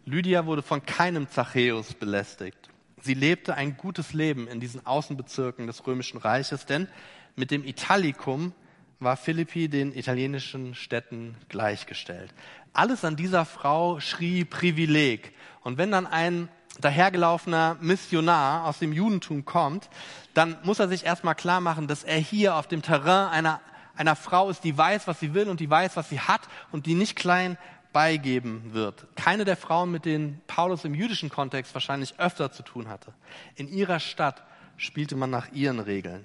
Lydia 0.05 0.47
wurde 0.47 0.63
von 0.63 0.85
keinem 0.85 1.29
Zachäus 1.29 1.95
belästigt. 1.95 2.71
Sie 3.03 3.15
lebte 3.15 3.55
ein 3.55 3.77
gutes 3.77 4.13
Leben 4.13 4.49
in 4.49 4.61
diesen 4.61 4.85
Außenbezirken 4.87 5.67
des 5.67 5.87
Römischen 5.87 6.19
Reiches, 6.19 6.67
denn 6.67 6.89
mit 7.37 7.51
dem 7.51 7.65
Italicum 7.65 8.53
war 8.99 9.17
Philippi 9.17 9.69
den 9.69 9.97
italienischen 9.97 10.75
Städten 10.75 11.37
gleichgestellt. 11.49 12.35
Alles 12.73 13.05
an 13.05 13.17
dieser 13.17 13.47
Frau 13.47 13.99
schrie 14.01 14.45
Privileg. 14.45 15.33
Und 15.63 15.79
wenn 15.79 15.91
dann 15.91 16.07
ein 16.07 16.49
dahergelaufener 16.81 17.77
Missionar 17.81 18.67
aus 18.67 18.79
dem 18.79 18.93
Judentum 18.93 19.45
kommt, 19.45 19.89
dann 20.35 20.57
muss 20.63 20.79
er 20.79 20.89
sich 20.89 21.05
erstmal 21.05 21.35
klar 21.35 21.61
machen, 21.61 21.89
dass 21.89 22.05
er 22.05 22.19
hier 22.19 22.55
auf 22.55 22.69
dem 22.69 22.83
Terrain 22.83 23.29
einer, 23.29 23.61
einer 23.97 24.17
Frau 24.17 24.51
ist, 24.51 24.65
die 24.65 24.77
weiß, 24.77 25.07
was 25.07 25.21
sie 25.21 25.35
will 25.35 25.49
und 25.49 25.61
die 25.61 25.69
weiß, 25.69 25.97
was 25.97 26.09
sie 26.09 26.21
hat 26.21 26.43
und 26.71 26.87
die 26.87 26.95
nicht 26.95 27.17
klein 27.17 27.59
beigeben 27.93 28.73
wird. 28.73 29.07
Keine 29.17 29.45
der 29.45 29.57
Frauen, 29.57 29.91
mit 29.91 30.05
denen 30.05 30.41
Paulus 30.47 30.85
im 30.85 30.95
jüdischen 30.95 31.29
Kontext 31.29 31.75
wahrscheinlich 31.75 32.19
öfter 32.19 32.53
zu 32.53 32.63
tun 32.63 32.89
hatte. 32.89 33.13
In 33.57 33.69
ihrer 33.69 33.99
Stadt 33.99 34.43
spielte 34.77 35.17
man 35.17 35.31
nach 35.31 35.53
ihren 35.53 35.81
Regeln. 35.81 36.25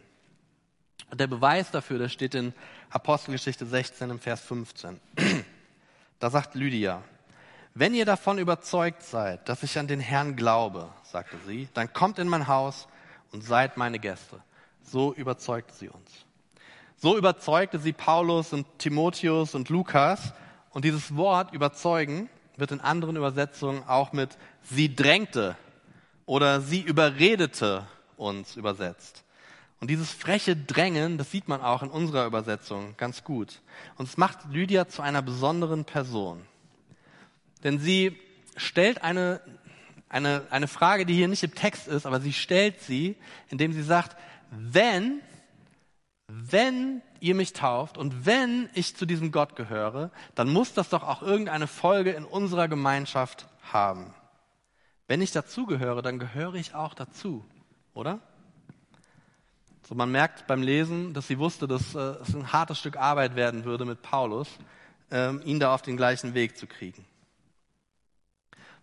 Und 1.10 1.20
der 1.20 1.28
Beweis 1.28 1.72
dafür, 1.72 2.00
das 2.00 2.14
steht 2.14 2.36
in 2.36 2.54
Apostelgeschichte 2.90 3.66
16 3.66 4.10
im 4.10 4.20
Vers 4.20 4.42
15. 4.42 5.00
Da 6.18 6.30
sagt 6.30 6.56
Lydia, 6.56 7.04
wenn 7.76 7.94
ihr 7.94 8.06
davon 8.06 8.40
überzeugt 8.40 9.04
seid, 9.04 9.48
dass 9.50 9.62
ich 9.62 9.78
an 9.78 9.88
den 9.88 10.00
Herrn 10.00 10.38
glaube, 10.38 10.90
sagte 11.04 11.38
sie, 11.46 11.68
dann 11.74 11.92
kommt 11.92 12.20
in 12.20 12.28
mein 12.30 12.48
Haus 12.48 12.88
und 13.32 13.44
seid 13.44 13.76
meine 13.76 14.00
Gäste. 14.00 14.42
So 14.82 15.14
überzeugte 15.14 15.74
sie 15.74 15.90
uns. 15.90 16.10
So 16.96 17.18
überzeugte 17.18 17.78
sie 17.78 17.92
Paulus 17.92 18.54
und 18.54 18.66
Timotheus 18.80 19.56
und 19.56 19.70
Lukas, 19.70 20.34
und 20.72 20.84
dieses 20.84 21.16
Wort 21.16 21.54
überzeugen 21.54 22.30
wird 22.58 22.72
in 22.72 22.82
anderen 22.82 23.16
Übersetzungen 23.16 23.84
auch 23.88 24.12
mit 24.12 24.38
sie 24.62 24.94
drängte 24.94 25.56
oder 26.26 26.60
sie 26.60 26.82
überredete 26.82 27.88
uns 28.18 28.56
übersetzt. 28.58 29.24
Und 29.80 29.90
dieses 29.90 30.12
freche 30.12 30.56
Drängen, 30.56 31.18
das 31.18 31.32
sieht 31.32 31.48
man 31.48 31.62
auch 31.62 31.82
in 31.82 31.90
unserer 31.90 32.26
Übersetzung 32.26 32.96
ganz 32.98 33.24
gut. 33.24 33.62
Und 33.98 34.08
es 34.08 34.18
macht 34.18 34.40
Lydia 34.50 34.88
zu 34.88 35.02
einer 35.02 35.22
besonderen 35.22 35.86
Person. 35.86 36.42
Denn 37.66 37.80
sie 37.80 38.16
stellt 38.56 39.04
eine, 39.04 39.42
eine, 40.08 40.44
eine 40.52 40.68
Frage, 40.68 41.06
die 41.06 41.16
hier 41.16 41.28
nicht 41.28 41.44
im 41.44 41.56
Text 41.56 41.88
ist, 41.88 42.06
aber 42.06 42.22
sie 42.22 42.32
stellt 42.32 42.80
sie, 42.80 43.18
indem 43.50 43.74
sie 43.74 43.82
sagt, 43.82 44.16
wenn, 44.52 45.20
wenn 46.28 47.02
ihr 47.20 47.34
mich 47.34 47.54
tauft 47.54 47.98
und 47.98 48.28
wenn 48.28 48.70
ich 48.76 48.96
zu 48.96 49.08
diesem 49.08 49.32
Gott 49.32 49.56
gehöre, 49.56 50.12
dann 50.36 50.54
muss 50.54 50.74
das 50.74 50.90
doch 50.90 51.02
auch 51.04 51.24
irgendeine 51.24 51.66
Folge 51.66 52.12
in 52.12 52.24
unserer 52.24 52.68
Gemeinschaft 52.68 53.48
haben. 53.74 54.14
Wenn 55.08 55.22
ich 55.22 55.32
dazugehöre, 55.32 56.04
dann 56.04 56.20
gehöre 56.20 56.54
ich 56.54 56.76
auch 56.76 56.94
dazu, 56.94 57.44
oder? 57.96 58.20
So, 59.88 59.96
man 59.96 60.12
merkt 60.12 60.46
beim 60.46 60.62
Lesen, 60.62 61.16
dass 61.16 61.28
sie 61.28 61.40
wusste, 61.40 61.68
dass 61.68 61.96
äh, 61.96 62.00
es 62.22 62.36
ein 62.36 62.54
hartes 62.54 62.78
Stück 62.78 62.98
Arbeit 62.98 63.36
werden 63.36 63.66
würde 63.66 63.86
mit 63.86 64.04
Paulus, 64.04 64.50
ähm, 65.10 65.42
ihn 65.46 65.60
da 65.60 65.74
auf 65.74 65.82
den 65.82 65.98
gleichen 65.98 66.36
Weg 66.36 66.58
zu 66.58 66.68
kriegen. 66.68 67.06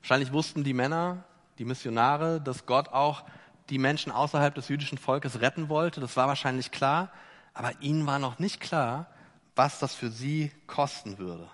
Wahrscheinlich 0.03 0.33
wussten 0.33 0.65
die 0.65 0.75
Männer, 0.75 1.25
die 1.59 1.65
Missionare, 1.65 2.41
dass 2.41 2.67
Gott 2.67 2.89
auch 2.89 3.25
die 3.71 3.79
Menschen 3.79 4.13
außerhalb 4.13 4.55
des 4.55 4.69
jüdischen 4.69 4.99
Volkes 4.99 5.41
retten 5.41 5.69
wollte. 5.69 6.01
Das 6.01 6.17
war 6.17 6.29
wahrscheinlich 6.29 6.71
klar 6.71 7.11
aber 7.55 7.73
ihnen 7.81 8.07
war 8.07 8.19
noch 8.19 8.39
nicht 8.39 8.61
klar, 8.61 9.07
was 9.55 9.79
das 9.79 9.95
für 9.95 10.11
sie 10.11 10.51
kosten 10.67 11.19
würde. 11.19 11.49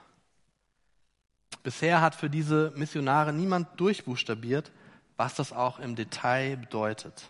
Bisher 1.62 2.00
hat 2.00 2.14
für 2.14 2.30
diese 2.30 2.72
Missionare 2.76 3.32
niemand 3.32 3.80
durchbuchstabiert, 3.80 4.70
was 5.16 5.34
das 5.34 5.52
auch 5.52 5.80
im 5.80 5.96
Detail 5.96 6.56
bedeutet. 6.56 7.28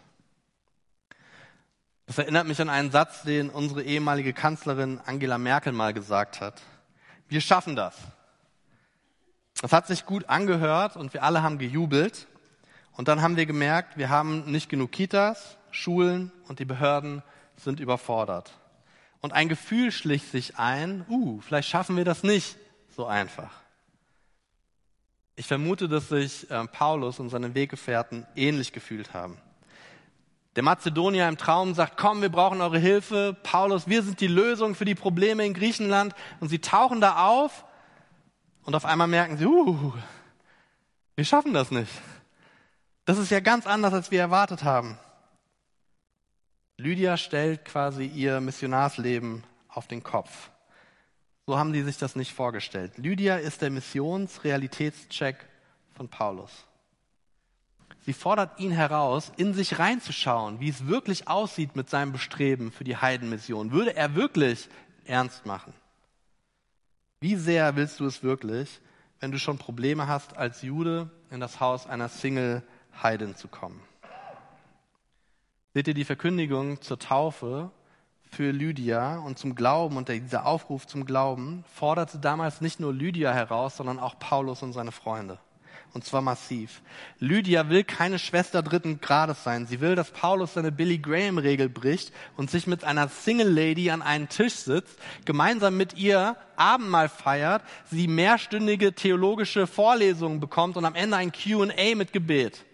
Das 2.06 2.18
erinnert 2.18 2.46
mich 2.46 2.60
an 2.60 2.68
einen 2.68 2.90
Satz, 2.90 3.22
den 3.22 3.50
unsere 3.50 3.82
ehemalige 3.82 4.32
Kanzlerin 4.32 5.00
Angela 5.04 5.38
Merkel 5.38 5.72
mal 5.72 5.94
gesagt 5.94 6.40
hat. 6.40 6.60
Wir 7.28 7.40
schaffen 7.40 7.76
das. 7.76 7.96
Das 9.60 9.72
hat 9.72 9.86
sich 9.86 10.06
gut 10.06 10.28
angehört 10.28 10.96
und 10.96 11.14
wir 11.14 11.22
alle 11.22 11.42
haben 11.42 11.58
gejubelt. 11.58 12.26
Und 12.92 13.08
dann 13.08 13.22
haben 13.22 13.36
wir 13.36 13.46
gemerkt, 13.46 13.96
wir 13.96 14.08
haben 14.08 14.50
nicht 14.50 14.68
genug 14.68 14.92
Kitas, 14.92 15.56
Schulen 15.70 16.32
und 16.48 16.58
die 16.58 16.64
Behörden 16.64 17.22
sind 17.56 17.80
überfordert. 17.80 18.52
Und 19.20 19.32
ein 19.32 19.48
Gefühl 19.48 19.90
schlich 19.90 20.24
sich 20.24 20.58
ein, 20.58 21.04
uh, 21.08 21.40
vielleicht 21.40 21.68
schaffen 21.68 21.96
wir 21.96 22.04
das 22.04 22.22
nicht 22.22 22.56
so 22.96 23.06
einfach. 23.06 23.50
Ich 25.34 25.46
vermute, 25.46 25.88
dass 25.88 26.08
sich 26.08 26.50
äh, 26.50 26.66
Paulus 26.66 27.20
und 27.20 27.30
seine 27.30 27.54
Weggefährten 27.54 28.26
ähnlich 28.34 28.72
gefühlt 28.72 29.14
haben. 29.14 29.38
Der 30.56 30.64
Mazedonier 30.64 31.28
im 31.28 31.38
Traum 31.38 31.74
sagt, 31.74 31.96
komm, 31.96 32.22
wir 32.22 32.28
brauchen 32.28 32.60
eure 32.60 32.80
Hilfe. 32.80 33.36
Paulus, 33.44 33.86
wir 33.86 34.02
sind 34.02 34.20
die 34.20 34.26
Lösung 34.26 34.74
für 34.74 34.84
die 34.84 34.96
Probleme 34.96 35.46
in 35.46 35.54
Griechenland. 35.54 36.14
Und 36.40 36.48
sie 36.48 36.58
tauchen 36.58 37.00
da 37.00 37.24
auf 37.28 37.64
und 38.68 38.74
auf 38.74 38.84
einmal 38.84 39.06
merken 39.06 39.38
sie, 39.38 39.46
uh, 39.46 39.94
wir 41.16 41.24
schaffen 41.24 41.54
das 41.54 41.70
nicht. 41.70 41.90
Das 43.06 43.16
ist 43.16 43.30
ja 43.30 43.40
ganz 43.40 43.66
anders, 43.66 43.94
als 43.94 44.10
wir 44.10 44.20
erwartet 44.20 44.62
haben. 44.62 44.98
Lydia 46.76 47.16
stellt 47.16 47.64
quasi 47.64 48.04
ihr 48.04 48.42
Missionarsleben 48.42 49.42
auf 49.68 49.88
den 49.88 50.02
Kopf. 50.02 50.50
So 51.46 51.56
haben 51.56 51.72
die 51.72 51.80
sich 51.80 51.96
das 51.96 52.14
nicht 52.14 52.34
vorgestellt. 52.34 52.98
Lydia 52.98 53.36
ist 53.36 53.62
der 53.62 53.70
Missionsrealitätscheck 53.70 55.46
von 55.96 56.10
Paulus. 56.10 56.66
Sie 58.04 58.12
fordert 58.12 58.60
ihn 58.60 58.72
heraus, 58.72 59.32
in 59.38 59.54
sich 59.54 59.78
reinzuschauen, 59.78 60.60
wie 60.60 60.68
es 60.68 60.86
wirklich 60.86 61.26
aussieht 61.26 61.74
mit 61.74 61.88
seinem 61.88 62.12
Bestreben 62.12 62.70
für 62.70 62.84
die 62.84 62.98
Heidenmission. 62.98 63.72
Würde 63.72 63.96
er 63.96 64.14
wirklich 64.14 64.68
ernst 65.06 65.46
machen? 65.46 65.72
Wie 67.20 67.34
sehr 67.34 67.74
willst 67.74 67.98
du 67.98 68.06
es 68.06 68.22
wirklich, 68.22 68.80
wenn 69.18 69.32
du 69.32 69.40
schon 69.40 69.58
Probleme 69.58 70.06
hast, 70.06 70.36
als 70.36 70.62
Jude 70.62 71.10
in 71.32 71.40
das 71.40 71.58
Haus 71.58 71.88
einer 71.88 72.08
Single-Heidin 72.08 73.34
zu 73.34 73.48
kommen? 73.48 73.80
Seht 75.74 75.88
ihr 75.88 75.94
die 75.94 76.04
Verkündigung 76.04 76.80
zur 76.80 77.00
Taufe 77.00 77.72
für 78.30 78.52
Lydia 78.52 79.18
und 79.18 79.36
zum 79.36 79.56
Glauben 79.56 79.96
und 79.96 80.08
dieser 80.08 80.46
Aufruf 80.46 80.86
zum 80.86 81.06
Glauben 81.06 81.64
forderte 81.74 82.20
damals 82.20 82.60
nicht 82.60 82.78
nur 82.78 82.94
Lydia 82.94 83.32
heraus, 83.32 83.76
sondern 83.76 83.98
auch 83.98 84.20
Paulus 84.20 84.62
und 84.62 84.72
seine 84.72 84.92
Freunde. 84.92 85.40
Und 85.94 86.04
zwar 86.04 86.20
massiv. 86.20 86.82
Lydia 87.18 87.70
will 87.70 87.82
keine 87.82 88.18
Schwester 88.18 88.62
dritten 88.62 89.00
Grades 89.00 89.42
sein. 89.42 89.66
Sie 89.66 89.80
will, 89.80 89.94
dass 89.94 90.10
Paulus 90.10 90.54
seine 90.54 90.70
Billy 90.70 90.98
Graham 90.98 91.38
Regel 91.38 91.68
bricht 91.68 92.12
und 92.36 92.50
sich 92.50 92.66
mit 92.66 92.84
einer 92.84 93.08
Single 93.08 93.50
Lady 93.50 93.90
an 93.90 94.02
einen 94.02 94.28
Tisch 94.28 94.54
sitzt, 94.54 94.98
gemeinsam 95.24 95.76
mit 95.76 95.94
ihr 95.94 96.36
Abendmahl 96.56 97.08
feiert, 97.08 97.62
sie 97.90 98.06
mehrstündige 98.06 98.92
theologische 98.92 99.66
Vorlesungen 99.66 100.40
bekommt 100.40 100.76
und 100.76 100.84
am 100.84 100.94
Ende 100.94 101.16
ein 101.16 101.32
Q&A 101.32 101.94
mit 101.94 102.12
Gebet. 102.12 102.64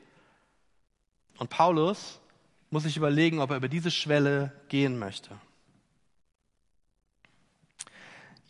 Und 1.38 1.50
Paulus 1.50 2.20
muss 2.70 2.82
sich 2.82 2.96
überlegen, 2.96 3.40
ob 3.40 3.50
er 3.50 3.58
über 3.58 3.68
diese 3.68 3.90
Schwelle 3.90 4.52
gehen 4.68 4.98
möchte. 4.98 5.30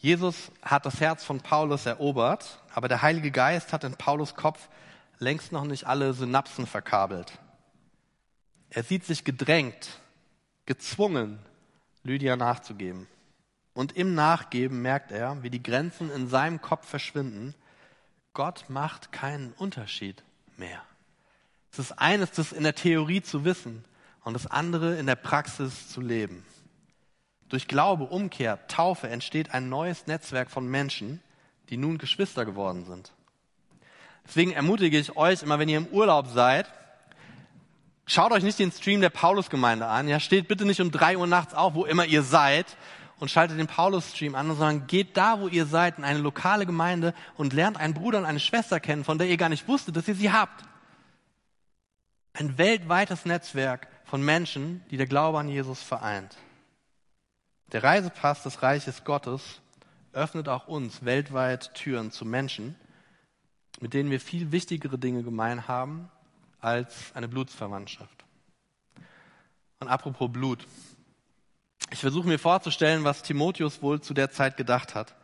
Jesus 0.04 0.52
hat 0.60 0.84
das 0.84 1.00
Herz 1.00 1.24
von 1.24 1.40
Paulus 1.40 1.86
erobert, 1.86 2.62
aber 2.74 2.88
der 2.88 3.00
Heilige 3.00 3.30
Geist 3.30 3.72
hat 3.72 3.84
in 3.84 3.96
Paulus 3.96 4.34
Kopf 4.34 4.68
längst 5.18 5.50
noch 5.50 5.64
nicht 5.64 5.86
alle 5.86 6.12
Synapsen 6.12 6.66
verkabelt. 6.66 7.32
Er 8.68 8.82
sieht 8.82 9.06
sich 9.06 9.24
gedrängt, 9.24 9.98
gezwungen, 10.66 11.38
Lydia 12.02 12.36
nachzugeben. 12.36 13.06
Und 13.72 13.96
im 13.96 14.14
Nachgeben 14.14 14.82
merkt 14.82 15.10
er, 15.10 15.42
wie 15.42 15.48
die 15.48 15.62
Grenzen 15.62 16.10
in 16.10 16.28
seinem 16.28 16.60
Kopf 16.60 16.86
verschwinden. 16.86 17.54
Gott 18.34 18.66
macht 18.68 19.10
keinen 19.10 19.54
Unterschied 19.54 20.22
mehr. 20.58 20.82
Es 21.72 21.78
ist 21.78 21.92
eines, 21.92 22.30
das 22.32 22.52
in 22.52 22.64
der 22.64 22.74
Theorie 22.74 23.22
zu 23.22 23.46
wissen 23.46 23.86
und 24.22 24.34
das 24.34 24.46
andere 24.46 24.98
in 24.98 25.06
der 25.06 25.16
Praxis 25.16 25.88
zu 25.88 26.02
leben. 26.02 26.44
Durch 27.54 27.68
Glaube, 27.68 28.02
Umkehr, 28.02 28.66
Taufe 28.66 29.08
entsteht 29.08 29.54
ein 29.54 29.68
neues 29.68 30.08
Netzwerk 30.08 30.50
von 30.50 30.66
Menschen, 30.66 31.22
die 31.68 31.76
nun 31.76 31.98
Geschwister 31.98 32.44
geworden 32.44 32.84
sind. 32.84 33.12
Deswegen 34.26 34.50
ermutige 34.50 34.98
ich 34.98 35.16
euch 35.16 35.44
immer, 35.44 35.60
wenn 35.60 35.68
ihr 35.68 35.78
im 35.78 35.86
Urlaub 35.86 36.26
seid, 36.26 36.66
schaut 38.06 38.32
euch 38.32 38.42
nicht 38.42 38.58
den 38.58 38.72
Stream 38.72 39.00
der 39.00 39.10
Paulusgemeinde 39.10 39.86
an. 39.86 40.08
Ja, 40.08 40.18
steht 40.18 40.48
bitte 40.48 40.64
nicht 40.64 40.80
um 40.80 40.90
drei 40.90 41.16
Uhr 41.16 41.28
nachts 41.28 41.54
auf, 41.54 41.74
wo 41.74 41.84
immer 41.84 42.04
ihr 42.04 42.24
seid 42.24 42.66
und 43.20 43.30
schaltet 43.30 43.56
den 43.56 43.68
Paulus-Stream 43.68 44.34
an, 44.34 44.48
sondern 44.48 44.88
geht 44.88 45.16
da, 45.16 45.40
wo 45.40 45.46
ihr 45.46 45.66
seid, 45.66 45.98
in 45.98 46.02
eine 46.02 46.18
lokale 46.18 46.66
Gemeinde 46.66 47.14
und 47.36 47.52
lernt 47.52 47.76
einen 47.76 47.94
Bruder 47.94 48.18
und 48.18 48.24
eine 48.24 48.40
Schwester 48.40 48.80
kennen, 48.80 49.04
von 49.04 49.18
der 49.18 49.28
ihr 49.28 49.36
gar 49.36 49.48
nicht 49.48 49.68
wusstet, 49.68 49.94
dass 49.94 50.08
ihr 50.08 50.16
sie 50.16 50.32
habt. 50.32 50.64
Ein 52.32 52.58
weltweites 52.58 53.24
Netzwerk 53.26 53.86
von 54.06 54.24
Menschen, 54.24 54.84
die 54.90 54.96
der 54.96 55.06
Glaube 55.06 55.38
an 55.38 55.48
Jesus 55.48 55.80
vereint. 55.80 56.36
Der 57.72 57.82
Reisepass 57.82 58.42
des 58.42 58.62
Reiches 58.62 59.04
Gottes 59.04 59.60
öffnet 60.12 60.48
auch 60.48 60.68
uns 60.68 61.04
weltweit 61.04 61.74
Türen 61.74 62.10
zu 62.10 62.24
Menschen, 62.24 62.76
mit 63.80 63.94
denen 63.94 64.10
wir 64.10 64.20
viel 64.20 64.52
wichtigere 64.52 64.98
Dinge 64.98 65.22
gemein 65.22 65.66
haben 65.66 66.10
als 66.60 67.14
eine 67.14 67.28
Blutsverwandtschaft. 67.28 68.24
Und 69.80 69.88
apropos 69.88 70.30
Blut. 70.32 70.66
Ich 71.90 71.98
versuche 72.00 72.28
mir 72.28 72.38
vorzustellen, 72.38 73.04
was 73.04 73.22
Timotheus 73.22 73.82
wohl 73.82 74.00
zu 74.00 74.14
der 74.14 74.30
Zeit 74.30 74.56
gedacht 74.56 74.94
hat. 74.94 75.14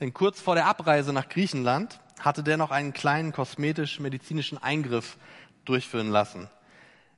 Denn 0.00 0.12
kurz 0.12 0.40
vor 0.40 0.54
der 0.54 0.66
Abreise 0.66 1.12
nach 1.12 1.28
Griechenland 1.28 2.00
hatte 2.20 2.42
der 2.42 2.56
noch 2.56 2.70
einen 2.70 2.92
kleinen 2.92 3.32
kosmetisch-medizinischen 3.32 4.58
Eingriff 4.58 5.16
durchführen 5.64 6.10
lassen. 6.10 6.48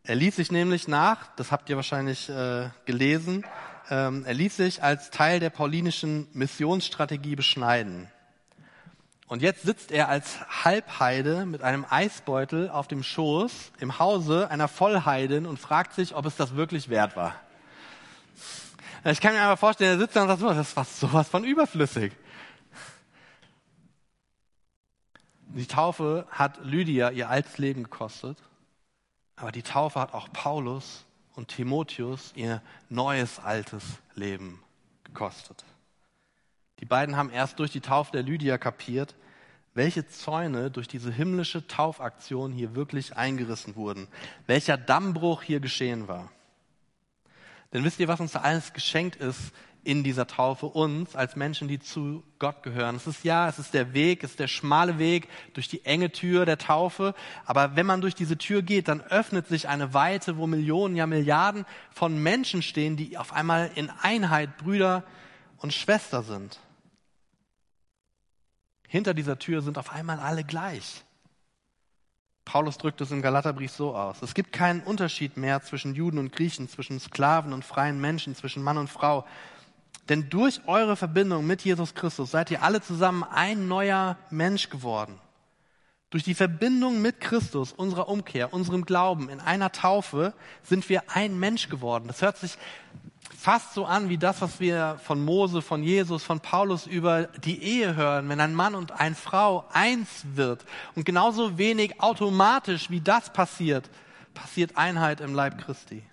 Er 0.04 0.14
ließ 0.14 0.36
sich 0.36 0.52
nämlich 0.52 0.86
nach, 0.86 1.34
das 1.36 1.50
habt 1.50 1.68
ihr 1.70 1.76
wahrscheinlich 1.76 2.28
äh, 2.28 2.68
gelesen, 2.84 3.44
ähm, 3.90 4.24
er 4.24 4.34
ließ 4.34 4.56
sich 4.56 4.82
als 4.82 5.10
Teil 5.10 5.40
der 5.40 5.50
paulinischen 5.50 6.28
Missionsstrategie 6.32 7.36
beschneiden. 7.36 8.10
Und 9.26 9.42
jetzt 9.42 9.62
sitzt 9.62 9.90
er 9.90 10.08
als 10.08 10.38
Halbheide 10.64 11.46
mit 11.46 11.62
einem 11.62 11.86
Eisbeutel 11.88 12.68
auf 12.70 12.88
dem 12.88 13.02
Schoß 13.02 13.72
im 13.80 13.98
Hause 13.98 14.50
einer 14.50 14.68
Vollheidin 14.68 15.46
und 15.46 15.58
fragt 15.58 15.94
sich, 15.94 16.14
ob 16.14 16.26
es 16.26 16.36
das 16.36 16.56
wirklich 16.56 16.88
wert 16.88 17.16
war. 17.16 17.34
Ich 19.04 19.20
kann 19.20 19.34
mir 19.34 19.42
einfach 19.42 19.58
vorstellen, 19.58 19.98
er 19.98 19.98
sitzt 19.98 20.16
da 20.16 20.22
und 20.22 20.28
sagt, 20.28 20.40
so, 20.40 20.48
das 20.48 20.76
war 20.76 20.84
sowas 20.84 21.28
von 21.28 21.44
überflüssig. 21.44 22.12
Die 25.48 25.66
Taufe 25.66 26.26
hat 26.30 26.64
Lydia 26.64 27.10
ihr 27.10 27.28
altes 27.28 27.58
Leben 27.58 27.84
gekostet, 27.84 28.38
aber 29.36 29.52
die 29.52 29.62
Taufe 29.62 30.00
hat 30.00 30.14
auch 30.14 30.32
Paulus 30.32 31.04
und 31.34 31.48
Timotheus 31.48 32.32
ihr 32.34 32.62
neues 32.88 33.38
altes 33.38 33.82
Leben 34.14 34.62
gekostet. 35.04 35.64
Die 36.80 36.84
beiden 36.84 37.16
haben 37.16 37.30
erst 37.30 37.58
durch 37.58 37.70
die 37.70 37.80
Taufe 37.80 38.12
der 38.12 38.22
Lydia 38.22 38.58
kapiert, 38.58 39.14
welche 39.74 40.06
Zäune 40.06 40.70
durch 40.70 40.86
diese 40.86 41.10
himmlische 41.10 41.66
Taufaktion 41.66 42.52
hier 42.52 42.74
wirklich 42.74 43.16
eingerissen 43.16 43.74
wurden, 43.74 44.08
welcher 44.46 44.76
Dammbruch 44.76 45.42
hier 45.42 45.60
geschehen 45.60 46.08
war. 46.08 46.30
Denn 47.72 47.82
wisst 47.82 47.98
ihr, 47.98 48.06
was 48.06 48.20
uns 48.20 48.36
alles 48.36 48.72
geschenkt 48.72 49.16
ist 49.16 49.52
in 49.84 50.02
dieser 50.02 50.26
Taufe 50.26 50.66
uns 50.66 51.14
als 51.14 51.36
Menschen, 51.36 51.68
die 51.68 51.78
zu 51.78 52.22
Gott 52.38 52.62
gehören. 52.62 52.96
Es 52.96 53.06
ist 53.06 53.24
ja, 53.24 53.48
es 53.48 53.58
ist 53.58 53.74
der 53.74 53.94
Weg, 53.94 54.24
es 54.24 54.30
ist 54.30 54.40
der 54.40 54.48
schmale 54.48 54.98
Weg 54.98 55.28
durch 55.52 55.68
die 55.68 55.84
enge 55.84 56.10
Tür 56.10 56.46
der 56.46 56.58
Taufe. 56.58 57.14
Aber 57.44 57.76
wenn 57.76 57.86
man 57.86 58.00
durch 58.00 58.14
diese 58.14 58.38
Tür 58.38 58.62
geht, 58.62 58.88
dann 58.88 59.00
öffnet 59.00 59.46
sich 59.46 59.68
eine 59.68 59.94
Weite, 59.94 60.36
wo 60.38 60.46
Millionen, 60.46 60.96
ja 60.96 61.06
Milliarden 61.06 61.66
von 61.90 62.20
Menschen 62.22 62.62
stehen, 62.62 62.96
die 62.96 63.16
auf 63.18 63.32
einmal 63.32 63.70
in 63.74 63.90
Einheit 63.90 64.56
Brüder 64.56 65.04
und 65.58 65.72
Schwester 65.72 66.22
sind. 66.22 66.58
Hinter 68.88 69.14
dieser 69.14 69.38
Tür 69.38 69.60
sind 69.60 69.76
auf 69.78 69.92
einmal 69.92 70.20
alle 70.20 70.44
gleich. 70.44 71.04
Paulus 72.44 72.76
drückt 72.76 73.00
es 73.00 73.10
im 73.10 73.22
Galaterbrief 73.22 73.72
so 73.72 73.96
aus. 73.96 74.20
Es 74.22 74.34
gibt 74.34 74.52
keinen 74.52 74.82
Unterschied 74.82 75.36
mehr 75.36 75.62
zwischen 75.62 75.94
Juden 75.94 76.18
und 76.18 76.32
Griechen, 76.32 76.68
zwischen 76.68 77.00
Sklaven 77.00 77.52
und 77.52 77.64
freien 77.64 78.00
Menschen, 78.00 78.36
zwischen 78.36 78.62
Mann 78.62 78.78
und 78.78 78.88
Frau. 78.90 79.24
Denn 80.08 80.28
durch 80.28 80.60
eure 80.66 80.96
Verbindung 80.96 81.46
mit 81.46 81.62
Jesus 81.62 81.94
Christus 81.94 82.30
seid 82.30 82.50
ihr 82.50 82.62
alle 82.62 82.82
zusammen 82.82 83.24
ein 83.24 83.68
neuer 83.68 84.16
Mensch 84.30 84.68
geworden. 84.68 85.18
Durch 86.10 86.22
die 86.22 86.34
Verbindung 86.34 87.02
mit 87.02 87.20
Christus, 87.20 87.72
unserer 87.72 88.08
Umkehr, 88.08 88.52
unserem 88.52 88.84
Glauben 88.84 89.28
in 89.28 89.40
einer 89.40 89.72
Taufe 89.72 90.34
sind 90.62 90.88
wir 90.88 91.02
ein 91.08 91.38
Mensch 91.40 91.68
geworden. 91.68 92.06
Das 92.06 92.22
hört 92.22 92.36
sich 92.36 92.56
fast 93.36 93.74
so 93.74 93.84
an 93.84 94.08
wie 94.08 94.18
das, 94.18 94.40
was 94.40 94.60
wir 94.60 95.00
von 95.02 95.24
Mose, 95.24 95.60
von 95.60 95.82
Jesus, 95.82 96.22
von 96.22 96.40
Paulus 96.40 96.86
über 96.86 97.24
die 97.24 97.62
Ehe 97.62 97.96
hören, 97.96 98.28
wenn 98.28 98.40
ein 98.40 98.54
Mann 98.54 98.74
und 98.74 98.92
eine 98.92 99.14
Frau 99.14 99.64
eins 99.72 100.24
wird. 100.34 100.64
Und 100.94 101.04
genauso 101.04 101.58
wenig 101.58 102.00
automatisch 102.00 102.90
wie 102.90 103.00
das 103.00 103.32
passiert, 103.32 103.90
passiert 104.34 104.76
Einheit 104.76 105.20
im 105.20 105.34
Leib 105.34 105.58
Christi. 105.58 106.04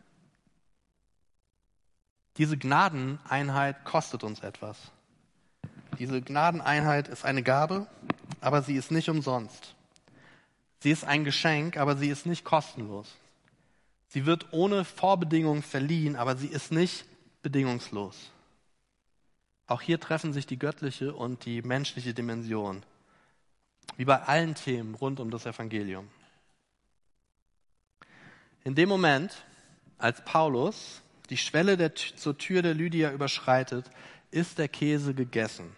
Diese 2.38 2.58
Gnadeneinheit 2.58 3.84
kostet 3.84 4.24
uns 4.24 4.40
etwas. 4.40 4.78
Diese 6.00 6.22
Gnadeneinheit 6.22 7.08
ist 7.08 7.26
eine 7.26 7.44
Gabe, 7.44 7.88
aber 8.40 8.62
sie 8.62 8.76
ist 8.76 8.92
nicht 8.92 9.10
umsonst. 9.10 9.76
Sie 10.80 10.92
ist 10.92 11.04
ein 11.04 11.24
Geschenk, 11.24 11.78
aber 11.78 11.96
sie 11.96 12.10
ist 12.10 12.26
nicht 12.26 12.44
kostenlos. 12.44 13.16
Sie 14.08 14.26
wird 14.26 14.52
ohne 14.52 14.84
Vorbedingungen 14.84 15.62
verliehen, 15.62 16.16
aber 16.16 16.36
sie 16.36 16.48
ist 16.48 16.72
nicht 16.72 17.06
bedingungslos. 17.44 18.32
Auch 19.68 19.82
hier 19.82 20.00
treffen 20.00 20.34
sich 20.34 20.48
die 20.48 20.60
göttliche 20.60 21.14
und 21.14 21.46
die 21.46 21.62
menschliche 21.62 22.14
Dimension, 22.14 22.84
wie 23.96 24.06
bei 24.06 24.22
allen 24.22 24.56
Themen 24.56 24.96
rund 24.96 25.20
um 25.20 25.32
das 25.32 25.46
Evangelium. 25.46 26.10
In 28.64 28.76
dem 28.76 28.90
Moment, 28.90 29.46
als 29.98 30.24
Paulus 30.26 31.02
die 31.32 31.38
Schwelle 31.38 31.78
der, 31.78 31.96
zur 31.96 32.38
Tür 32.38 32.62
der 32.62 32.74
Lydia 32.74 33.12
überschreitet, 33.12 33.90
ist 34.30 34.60
der 34.60 34.68
Käse 34.68 35.14
gegessen. 35.14 35.76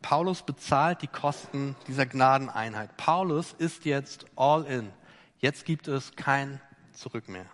Paulus 0.00 0.42
bezahlt 0.42 1.02
die 1.02 1.08
Kosten 1.08 1.74
dieser 1.88 2.06
Gnadeneinheit. 2.06 2.96
Paulus 2.96 3.52
ist 3.58 3.84
jetzt 3.84 4.26
all 4.36 4.64
in. 4.64 4.92
Jetzt 5.40 5.64
gibt 5.64 5.88
es 5.88 6.14
kein 6.14 6.60
Zurück 6.92 7.28
mehr. 7.28 7.46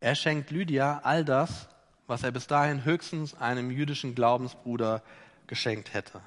Er 0.00 0.14
schenkt 0.14 0.50
Lydia 0.50 1.00
all 1.04 1.24
das, 1.24 1.68
was 2.06 2.24
er 2.24 2.32
bis 2.32 2.46
dahin 2.46 2.84
höchstens 2.84 3.34
einem 3.34 3.70
jüdischen 3.70 4.14
Glaubensbruder 4.14 5.02
geschenkt 5.46 5.94
hätte. 5.94 6.20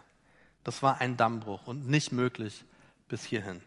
Das 0.63 0.81
war 0.81 1.01
ein 1.01 1.17
Dammbruch 1.17 1.67
und 1.67 1.89
nicht 1.89 2.11
möglich 2.11 2.63
bis 3.09 3.25
hierhin. 3.25 3.61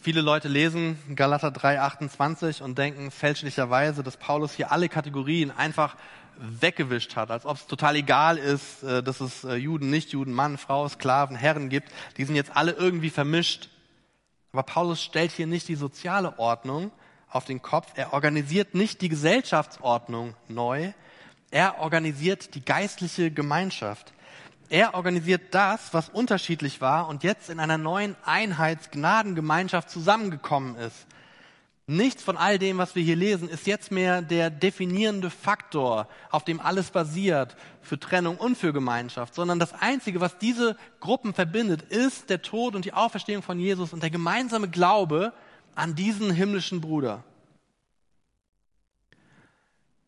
Viele 0.00 0.20
Leute 0.20 0.48
lesen 0.48 0.98
Galater 1.16 1.48
3,28 1.48 2.62
und 2.62 2.78
denken 2.78 3.10
fälschlicherweise, 3.10 4.02
dass 4.02 4.16
Paulus 4.16 4.52
hier 4.52 4.70
alle 4.70 4.88
Kategorien 4.88 5.50
einfach 5.50 5.96
weggewischt 6.38 7.16
hat, 7.16 7.30
als 7.30 7.46
ob 7.46 7.56
es 7.56 7.66
total 7.66 7.96
egal 7.96 8.36
ist, 8.36 8.82
äh, 8.82 9.02
dass 9.02 9.20
es 9.20 9.44
äh, 9.44 9.54
Juden, 9.54 9.90
Nichtjuden, 9.90 10.34
Mann, 10.34 10.58
Frau, 10.58 10.86
Sklaven, 10.88 11.34
Herren 11.34 11.70
gibt. 11.70 11.90
Die 12.18 12.24
sind 12.24 12.36
jetzt 12.36 12.54
alle 12.54 12.72
irgendwie 12.72 13.10
vermischt. 13.10 13.70
Aber 14.52 14.62
Paulus 14.62 15.02
stellt 15.02 15.32
hier 15.32 15.46
nicht 15.46 15.68
die 15.68 15.74
soziale 15.74 16.38
Ordnung 16.38 16.92
auf 17.30 17.44
den 17.44 17.62
Kopf. 17.62 17.92
Er 17.94 18.12
organisiert 18.12 18.74
nicht 18.74 19.00
die 19.00 19.08
Gesellschaftsordnung 19.08 20.34
neu. 20.48 20.92
Er 21.50 21.78
organisiert 21.80 22.54
die 22.54 22.64
geistliche 22.64 23.30
Gemeinschaft. 23.30 24.12
Er 24.68 24.94
organisiert 24.94 25.54
das, 25.54 25.94
was 25.94 26.08
unterschiedlich 26.08 26.80
war 26.80 27.08
und 27.08 27.22
jetzt 27.22 27.50
in 27.50 27.60
einer 27.60 27.78
neuen 27.78 28.16
Einheitsgnadengemeinschaft 28.24 29.90
zusammengekommen 29.90 30.76
ist. 30.76 31.06
Nichts 31.88 32.20
von 32.24 32.36
all 32.36 32.58
dem, 32.58 32.78
was 32.78 32.96
wir 32.96 33.02
hier 33.04 33.14
lesen, 33.14 33.48
ist 33.48 33.68
jetzt 33.68 33.92
mehr 33.92 34.20
der 34.20 34.50
definierende 34.50 35.30
Faktor, 35.30 36.08
auf 36.30 36.42
dem 36.42 36.58
alles 36.58 36.90
basiert 36.90 37.56
für 37.80 38.00
Trennung 38.00 38.38
und 38.38 38.58
für 38.58 38.72
Gemeinschaft, 38.72 39.36
sondern 39.36 39.60
das 39.60 39.72
Einzige, 39.72 40.20
was 40.20 40.36
diese 40.36 40.76
Gruppen 40.98 41.32
verbindet, 41.32 41.82
ist 41.82 42.28
der 42.28 42.42
Tod 42.42 42.74
und 42.74 42.84
die 42.84 42.92
Auferstehung 42.92 43.44
von 43.44 43.60
Jesus 43.60 43.92
und 43.92 44.02
der 44.02 44.10
gemeinsame 44.10 44.68
Glaube 44.68 45.32
an 45.76 45.94
diesen 45.94 46.32
himmlischen 46.32 46.80
Bruder. 46.80 47.22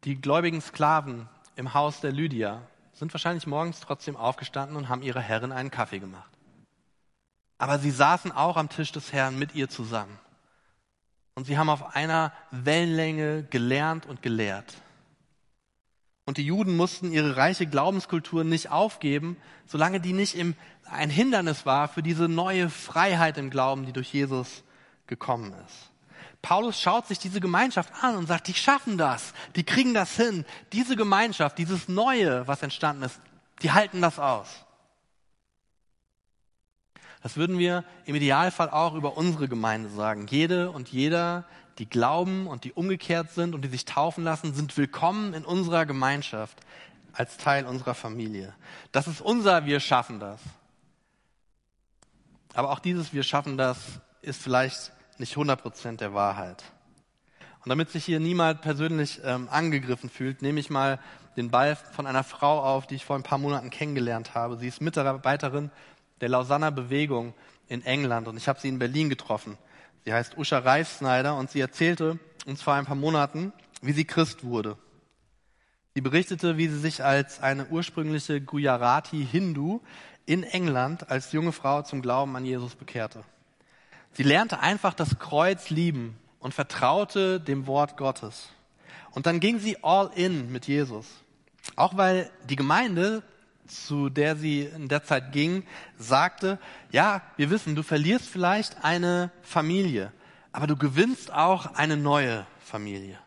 Die 0.02 0.20
gläubigen 0.20 0.60
Sklaven 0.60 1.28
im 1.54 1.74
Haus 1.74 2.00
der 2.00 2.10
Lydia 2.10 2.62
sind 2.98 3.14
wahrscheinlich 3.14 3.46
morgens 3.46 3.80
trotzdem 3.80 4.16
aufgestanden 4.16 4.76
und 4.76 4.88
haben 4.88 5.02
ihrer 5.02 5.20
Herrin 5.20 5.52
einen 5.52 5.70
Kaffee 5.70 6.00
gemacht. 6.00 6.30
Aber 7.56 7.78
sie 7.78 7.90
saßen 7.90 8.32
auch 8.32 8.56
am 8.56 8.68
Tisch 8.68 8.92
des 8.92 9.12
Herrn 9.12 9.38
mit 9.38 9.54
ihr 9.54 9.68
zusammen. 9.68 10.18
Und 11.34 11.46
sie 11.46 11.56
haben 11.56 11.70
auf 11.70 11.94
einer 11.94 12.32
Wellenlänge 12.50 13.44
gelernt 13.44 14.06
und 14.06 14.22
gelehrt. 14.22 14.74
Und 16.24 16.37
die 16.37 16.44
Juden 16.44 16.76
mussten 16.76 17.12
ihre 17.12 17.37
reiche 17.37 17.66
Glaubenskultur 17.66 18.44
nicht 18.44 18.70
aufgeben, 18.70 19.37
solange 19.66 20.00
die 20.00 20.12
nicht 20.12 20.34
im, 20.34 20.54
ein 20.84 21.11
Hindernis 21.11 21.64
war 21.64 21.88
für 21.88 22.02
diese 22.02 22.28
neue 22.28 22.68
Freiheit 22.68 23.38
im 23.38 23.50
Glauben, 23.50 23.87
die 23.87 23.92
durch 23.92 24.12
Jesus 24.12 24.62
gekommen 25.06 25.54
ist. 25.64 25.90
Paulus 26.48 26.80
schaut 26.80 27.06
sich 27.06 27.18
diese 27.18 27.40
Gemeinschaft 27.40 27.92
an 28.00 28.16
und 28.16 28.26
sagt, 28.26 28.48
die 28.48 28.54
schaffen 28.54 28.96
das, 28.96 29.34
die 29.54 29.64
kriegen 29.64 29.92
das 29.92 30.16
hin. 30.16 30.46
Diese 30.72 30.96
Gemeinschaft, 30.96 31.58
dieses 31.58 31.88
Neue, 31.88 32.48
was 32.48 32.62
entstanden 32.62 33.02
ist, 33.02 33.20
die 33.61 33.72
halten 33.72 34.00
das 34.00 34.18
aus. 34.18 34.48
Das 37.22 37.37
würden 37.37 37.58
wir 37.58 37.84
im 38.06 38.14
Idealfall 38.14 38.70
auch 38.70 38.94
über 38.94 39.18
unsere 39.18 39.46
Gemeinde 39.46 39.90
sagen. 39.90 40.26
Jede 40.26 40.70
und 40.70 40.88
jeder, 40.88 41.44
die 41.76 41.84
glauben 41.84 42.46
und 42.46 42.64
die 42.64 42.72
umgekehrt 42.72 43.30
sind 43.32 43.54
und 43.54 43.61
die 43.61 43.68
sich 43.68 43.84
taufen 43.84 44.24
lassen, 44.24 44.54
sind 44.54 44.74
willkommen 44.78 45.34
in 45.34 45.44
unserer 45.44 45.84
Gemeinschaft 45.84 46.56
als 47.12 47.37
Teil 47.37 47.66
unserer 47.66 47.92
Familie. 47.92 48.54
Das 48.90 49.06
ist 49.06 49.20
unser 49.20 49.66
Wir 49.66 49.80
schaffen 49.80 50.18
das. 50.18 50.40
Aber 52.54 52.70
auch 52.70 52.78
dieses 52.78 53.12
Wir 53.12 53.22
schaffen 53.22 53.58
das 53.58 53.76
ist 54.22 54.40
vielleicht 54.40 54.92
nicht 55.20 55.33
100 55.33 55.61
Prozent 55.61 56.00
der 56.00 56.14
Wahrheit. 56.14 56.64
Und 57.64 57.70
damit 57.70 57.90
sich 57.90 58.04
hier 58.04 58.20
niemand 58.20 58.62
persönlich 58.62 59.20
ähm, 59.24 59.48
angegriffen 59.50 60.11
fühlt, 60.11 60.42
nehme 60.42 60.61
ich 60.61 60.70
mal 60.70 60.98
den 61.37 61.50
Ball 61.50 61.76
von 61.76 62.07
einer 62.07 62.24
Frau 62.24 62.62
auf, 62.62 62.87
die 62.87 62.96
ich 62.96 63.04
vor 63.04 63.16
ein 63.16 63.22
paar 63.22 63.38
Monaten 63.38 63.70
kennengelernt 63.70 64.35
habe. 64.35 64.57
Sie 64.57 64.68
ist 64.68 64.81
Mitarbeiterin 64.81 65.70
der 66.20 66.28
Lausanner 66.28 66.70
Bewegung 66.70 67.35
in 67.68 67.85
England 67.85 68.28
und 68.28 68.37
ich 68.37 68.48
habe 68.48 68.61
sie 68.61 68.68
in 68.68 68.78
Berlin 68.78 69.09
getroffen. 69.09 69.59
Sie 70.04 70.12
heißt 70.12 70.38
Usha 70.38 70.59
Reifsneider 70.59 71.37
und 71.37 71.50
sie 71.50 71.61
erzählte 71.61 72.18
uns 72.46 72.62
vor 72.62 72.74
ein 72.74 72.87
paar 72.87 72.96
Monaten, 72.96 73.52
wie 73.83 73.92
sie 73.92 74.04
Christ 74.04 74.44
wurde. 74.44 74.76
Sie 75.94 76.00
berichtete, 76.00 76.57
wie 76.57 76.68
sie 76.68 76.78
sich 76.78 77.04
als 77.04 77.42
eine 77.42 77.66
ursprüngliche 77.66 78.40
Gujarati-Hindu 78.40 79.81
in 80.26 80.42
England 80.42 81.11
als 81.11 81.33
junge 81.33 81.52
Frau 81.52 81.83
zum 81.83 82.02
Glauben 82.02 82.37
an 82.37 82.44
Jesus 82.44 82.74
bekehrte. 82.74 83.24
Sie 84.12 84.22
lernte 84.22 84.60
einfach 84.60 84.94
das 84.94 85.18
Kreuz 85.18 85.70
lieben 85.70 86.18
und 86.40 86.54
vertraute 86.54 87.40
dem 87.40 87.66
Wort 87.66 87.96
Gottes. 87.96 88.48
Und 89.12 89.26
dann 89.26 89.40
ging 89.40 89.58
sie 89.58 89.82
all 89.82 90.10
in 90.14 90.50
mit 90.52 90.66
Jesus. 90.66 91.06
Auch 91.76 91.96
weil 91.96 92.30
die 92.48 92.56
Gemeinde, 92.56 93.22
zu 93.66 94.08
der 94.08 94.36
sie 94.36 94.62
in 94.62 94.88
der 94.88 95.04
Zeit 95.04 95.32
ging, 95.32 95.64
sagte, 95.98 96.58
ja, 96.90 97.22
wir 97.36 97.50
wissen, 97.50 97.74
du 97.74 97.82
verlierst 97.82 98.28
vielleicht 98.28 98.84
eine 98.84 99.30
Familie, 99.42 100.12
aber 100.52 100.66
du 100.66 100.76
gewinnst 100.76 101.32
auch 101.32 101.74
eine 101.74 101.96
neue 101.96 102.46
Familie. 102.60 103.18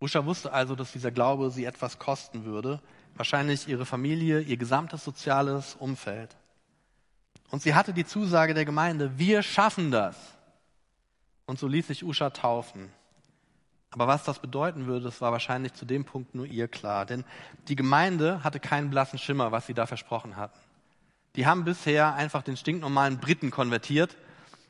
Usha 0.00 0.24
wusste 0.26 0.52
also, 0.52 0.74
dass 0.74 0.92
dieser 0.92 1.10
Glaube 1.10 1.50
sie 1.50 1.64
etwas 1.64 1.98
kosten 1.98 2.44
würde, 2.44 2.80
wahrscheinlich 3.14 3.66
ihre 3.66 3.86
Familie, 3.86 4.40
ihr 4.40 4.58
gesamtes 4.58 5.04
soziales 5.04 5.74
Umfeld. 5.74 6.36
Und 7.50 7.62
sie 7.62 7.74
hatte 7.74 7.92
die 7.92 8.04
Zusage 8.04 8.54
der 8.54 8.64
Gemeinde, 8.64 9.18
wir 9.18 9.42
schaffen 9.42 9.90
das. 9.90 10.16
Und 11.46 11.58
so 11.58 11.68
ließ 11.68 11.86
sich 11.86 12.04
Usha 12.04 12.30
taufen. 12.30 12.90
Aber 13.90 14.08
was 14.08 14.24
das 14.24 14.40
bedeuten 14.40 14.86
würde, 14.86 15.04
das 15.04 15.20
war 15.20 15.32
wahrscheinlich 15.32 15.74
zu 15.74 15.84
dem 15.84 16.04
Punkt 16.04 16.34
nur 16.34 16.46
ihr 16.46 16.68
klar. 16.68 17.06
Denn 17.06 17.24
die 17.68 17.76
Gemeinde 17.76 18.42
hatte 18.42 18.60
keinen 18.60 18.90
blassen 18.90 19.18
Schimmer, 19.18 19.52
was 19.52 19.66
sie 19.66 19.74
da 19.74 19.86
versprochen 19.86 20.36
hatten. 20.36 20.58
Die 21.36 21.46
haben 21.46 21.64
bisher 21.64 22.14
einfach 22.14 22.42
den 22.42 22.56
stinknormalen 22.56 23.18
Briten 23.18 23.50
konvertiert 23.50 24.16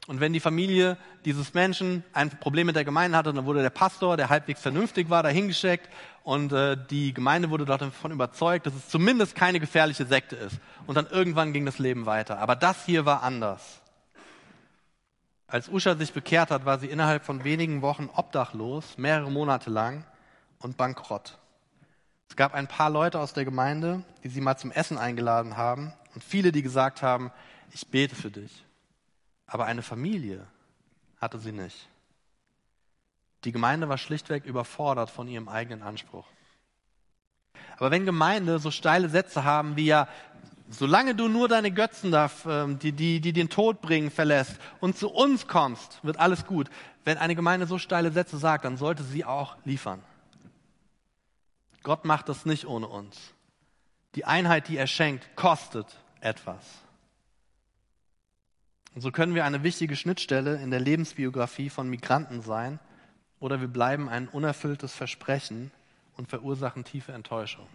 und 0.06 0.20
wenn 0.20 0.32
die 0.32 0.40
Familie 0.40 0.96
dieses 1.24 1.52
Menschen 1.52 2.04
ein 2.12 2.30
Problem 2.30 2.66
mit 2.66 2.76
der 2.76 2.84
Gemeinde 2.84 3.18
hatte, 3.18 3.32
dann 3.32 3.44
wurde 3.44 3.62
der 3.62 3.70
Pastor, 3.70 4.16
der 4.16 4.28
halbwegs 4.28 4.60
vernünftig 4.60 5.10
war, 5.10 5.24
dahingeschickt 5.24 5.88
und 6.22 6.52
äh, 6.52 6.76
die 6.90 7.12
Gemeinde 7.12 7.50
wurde 7.50 7.64
davon 7.64 8.12
überzeugt, 8.12 8.66
dass 8.66 8.74
es 8.74 8.88
zumindest 8.88 9.34
keine 9.34 9.58
gefährliche 9.58 10.06
Sekte 10.06 10.36
ist. 10.36 10.58
Und 10.86 10.94
dann 10.94 11.08
irgendwann 11.08 11.52
ging 11.52 11.66
das 11.66 11.80
Leben 11.80 12.06
weiter. 12.06 12.38
Aber 12.38 12.54
das 12.54 12.84
hier 12.84 13.04
war 13.04 13.24
anders. 13.24 13.80
Als 15.48 15.68
Usha 15.68 15.96
sich 15.96 16.12
bekehrt 16.12 16.50
hat, 16.50 16.64
war 16.64 16.78
sie 16.78 16.88
innerhalb 16.88 17.24
von 17.24 17.42
wenigen 17.42 17.82
Wochen 17.82 18.08
obdachlos, 18.14 18.98
mehrere 18.98 19.30
Monate 19.30 19.70
lang 19.70 20.04
und 20.60 20.76
bankrott. 20.76 21.38
Es 22.28 22.36
gab 22.36 22.54
ein 22.54 22.66
paar 22.68 22.90
Leute 22.90 23.18
aus 23.18 23.32
der 23.32 23.44
Gemeinde, 23.44 24.02
die 24.22 24.28
sie 24.28 24.40
mal 24.40 24.56
zum 24.56 24.70
Essen 24.70 24.98
eingeladen 24.98 25.56
haben 25.56 25.92
und 26.14 26.22
viele, 26.22 26.52
die 26.52 26.62
gesagt 26.62 27.02
haben, 27.02 27.30
ich 27.72 27.86
bete 27.88 28.14
für 28.14 28.30
dich. 28.30 28.65
Aber 29.46 29.66
eine 29.66 29.82
Familie 29.82 30.46
hatte 31.20 31.38
sie 31.38 31.52
nicht. 31.52 31.88
Die 33.44 33.52
Gemeinde 33.52 33.88
war 33.88 33.98
schlichtweg 33.98 34.44
überfordert 34.44 35.10
von 35.10 35.28
ihrem 35.28 35.48
eigenen 35.48 35.82
Anspruch. 35.82 36.26
Aber 37.76 37.90
wenn 37.90 38.06
Gemeinde 38.06 38.58
so 38.58 38.70
steile 38.70 39.08
Sätze 39.08 39.44
haben 39.44 39.76
wie 39.76 39.86
ja, 39.86 40.08
solange 40.68 41.14
du 41.14 41.28
nur 41.28 41.48
deine 41.48 41.70
Götzen 41.70 42.10
darf, 42.10 42.46
ähm, 42.46 42.78
die, 42.78 42.92
die, 42.92 43.20
die 43.20 43.32
den 43.32 43.48
Tod 43.48 43.80
bringen, 43.80 44.10
verlässt 44.10 44.56
und 44.80 44.96
zu 44.96 45.10
uns 45.10 45.46
kommst, 45.46 46.02
wird 46.02 46.18
alles 46.18 46.46
gut. 46.46 46.68
Wenn 47.04 47.18
eine 47.18 47.36
Gemeinde 47.36 47.66
so 47.66 47.78
steile 47.78 48.10
Sätze 48.10 48.38
sagt, 48.38 48.64
dann 48.64 48.76
sollte 48.76 49.04
sie 49.04 49.24
auch 49.24 49.56
liefern. 49.64 50.02
Gott 51.82 52.04
macht 52.04 52.28
das 52.28 52.46
nicht 52.46 52.66
ohne 52.66 52.88
uns. 52.88 53.16
Die 54.16 54.24
Einheit, 54.24 54.68
die 54.68 54.76
er 54.76 54.88
schenkt, 54.88 55.36
kostet 55.36 55.86
etwas. 56.20 56.64
Und 58.96 59.02
so 59.02 59.12
können 59.12 59.34
wir 59.34 59.44
eine 59.44 59.62
wichtige 59.62 59.94
Schnittstelle 59.94 60.56
in 60.56 60.70
der 60.70 60.80
Lebensbiografie 60.80 61.68
von 61.68 61.86
Migranten 61.90 62.40
sein 62.40 62.78
oder 63.40 63.60
wir 63.60 63.68
bleiben 63.68 64.08
ein 64.08 64.26
unerfülltes 64.26 64.94
Versprechen 64.94 65.70
und 66.16 66.30
verursachen 66.30 66.82
tiefe 66.82 67.12
Enttäuschung. 67.12 67.66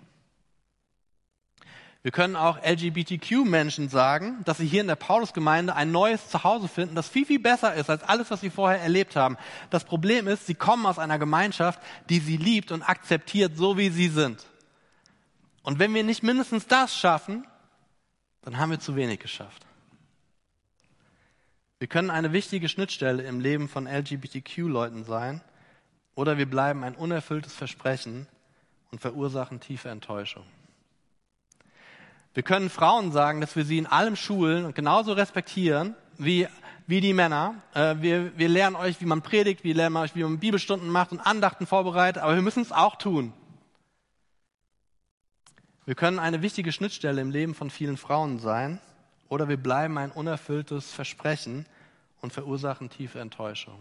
Wir 2.01 2.11
können 2.11 2.35
auch 2.35 2.57
LGBTQ-Menschen 2.65 3.89
sagen, 3.89 4.41
dass 4.45 4.57
sie 4.57 4.65
hier 4.65 4.81
in 4.81 4.87
der 4.87 4.95
Paulusgemeinde 4.95 5.75
ein 5.75 5.91
neues 5.91 6.27
Zuhause 6.27 6.67
finden, 6.67 6.95
das 6.95 7.07
viel, 7.07 7.27
viel 7.27 7.39
besser 7.39 7.75
ist 7.75 7.91
als 7.91 8.01
alles, 8.01 8.31
was 8.31 8.41
sie 8.41 8.49
vorher 8.49 8.81
erlebt 8.81 9.15
haben. 9.15 9.37
Das 9.69 9.83
Problem 9.83 10.27
ist, 10.27 10.47
sie 10.47 10.55
kommen 10.55 10.87
aus 10.87 10.97
einer 10.97 11.19
Gemeinschaft, 11.19 11.79
die 12.09 12.17
sie 12.17 12.37
liebt 12.37 12.71
und 12.71 12.81
akzeptiert, 12.81 13.55
so 13.55 13.77
wie 13.77 13.91
sie 13.91 14.09
sind. 14.09 14.43
Und 15.61 15.77
wenn 15.77 15.93
wir 15.93 16.03
nicht 16.03 16.23
mindestens 16.23 16.65
das 16.65 16.97
schaffen, 16.97 17.45
dann 18.41 18.57
haben 18.57 18.71
wir 18.71 18.79
zu 18.79 18.95
wenig 18.95 19.19
geschafft. 19.19 19.67
Wir 21.81 21.87
können 21.87 22.11
eine 22.11 22.31
wichtige 22.31 22.69
Schnittstelle 22.69 23.23
im 23.23 23.39
Leben 23.39 23.67
von 23.67 23.87
LGBTQ-Leuten 23.87 25.03
sein 25.03 25.41
oder 26.13 26.37
wir 26.37 26.47
bleiben 26.47 26.83
ein 26.83 26.93
unerfülltes 26.93 27.55
Versprechen 27.55 28.27
und 28.91 29.01
verursachen 29.01 29.59
tiefe 29.59 29.89
Enttäuschung. 29.89 30.43
Wir 32.35 32.43
können 32.43 32.69
Frauen 32.69 33.11
sagen, 33.11 33.41
dass 33.41 33.55
wir 33.55 33.65
sie 33.65 33.79
in 33.79 33.87
allem 33.87 34.15
schulen 34.15 34.65
und 34.65 34.75
genauso 34.75 35.13
respektieren 35.13 35.95
wie, 36.19 36.47
wie 36.85 37.01
die 37.01 37.13
Männer. 37.13 37.55
Äh, 37.73 37.95
wir, 37.99 38.37
wir 38.37 38.47
lernen 38.47 38.75
euch, 38.75 39.01
wie 39.01 39.05
man 39.05 39.23
predigt, 39.23 39.63
wir 39.63 39.73
lernen 39.73 39.97
euch, 39.97 40.13
wie 40.13 40.21
man 40.21 40.37
Bibelstunden 40.37 40.87
macht 40.87 41.11
und 41.11 41.19
Andachten 41.19 41.65
vorbereitet, 41.65 42.21
aber 42.21 42.35
wir 42.35 42.43
müssen 42.43 42.61
es 42.61 42.71
auch 42.71 42.95
tun. 42.97 43.33
Wir 45.85 45.95
können 45.95 46.19
eine 46.19 46.43
wichtige 46.43 46.71
Schnittstelle 46.71 47.21
im 47.21 47.31
Leben 47.31 47.55
von 47.55 47.71
vielen 47.71 47.97
Frauen 47.97 48.37
sein 48.37 48.79
oder 49.31 49.47
wir 49.47 49.55
bleiben 49.55 49.97
ein 49.97 50.11
unerfülltes 50.11 50.91
Versprechen 50.91 51.65
und 52.19 52.33
verursachen 52.33 52.89
tiefe 52.89 53.21
Enttäuschung. 53.21 53.79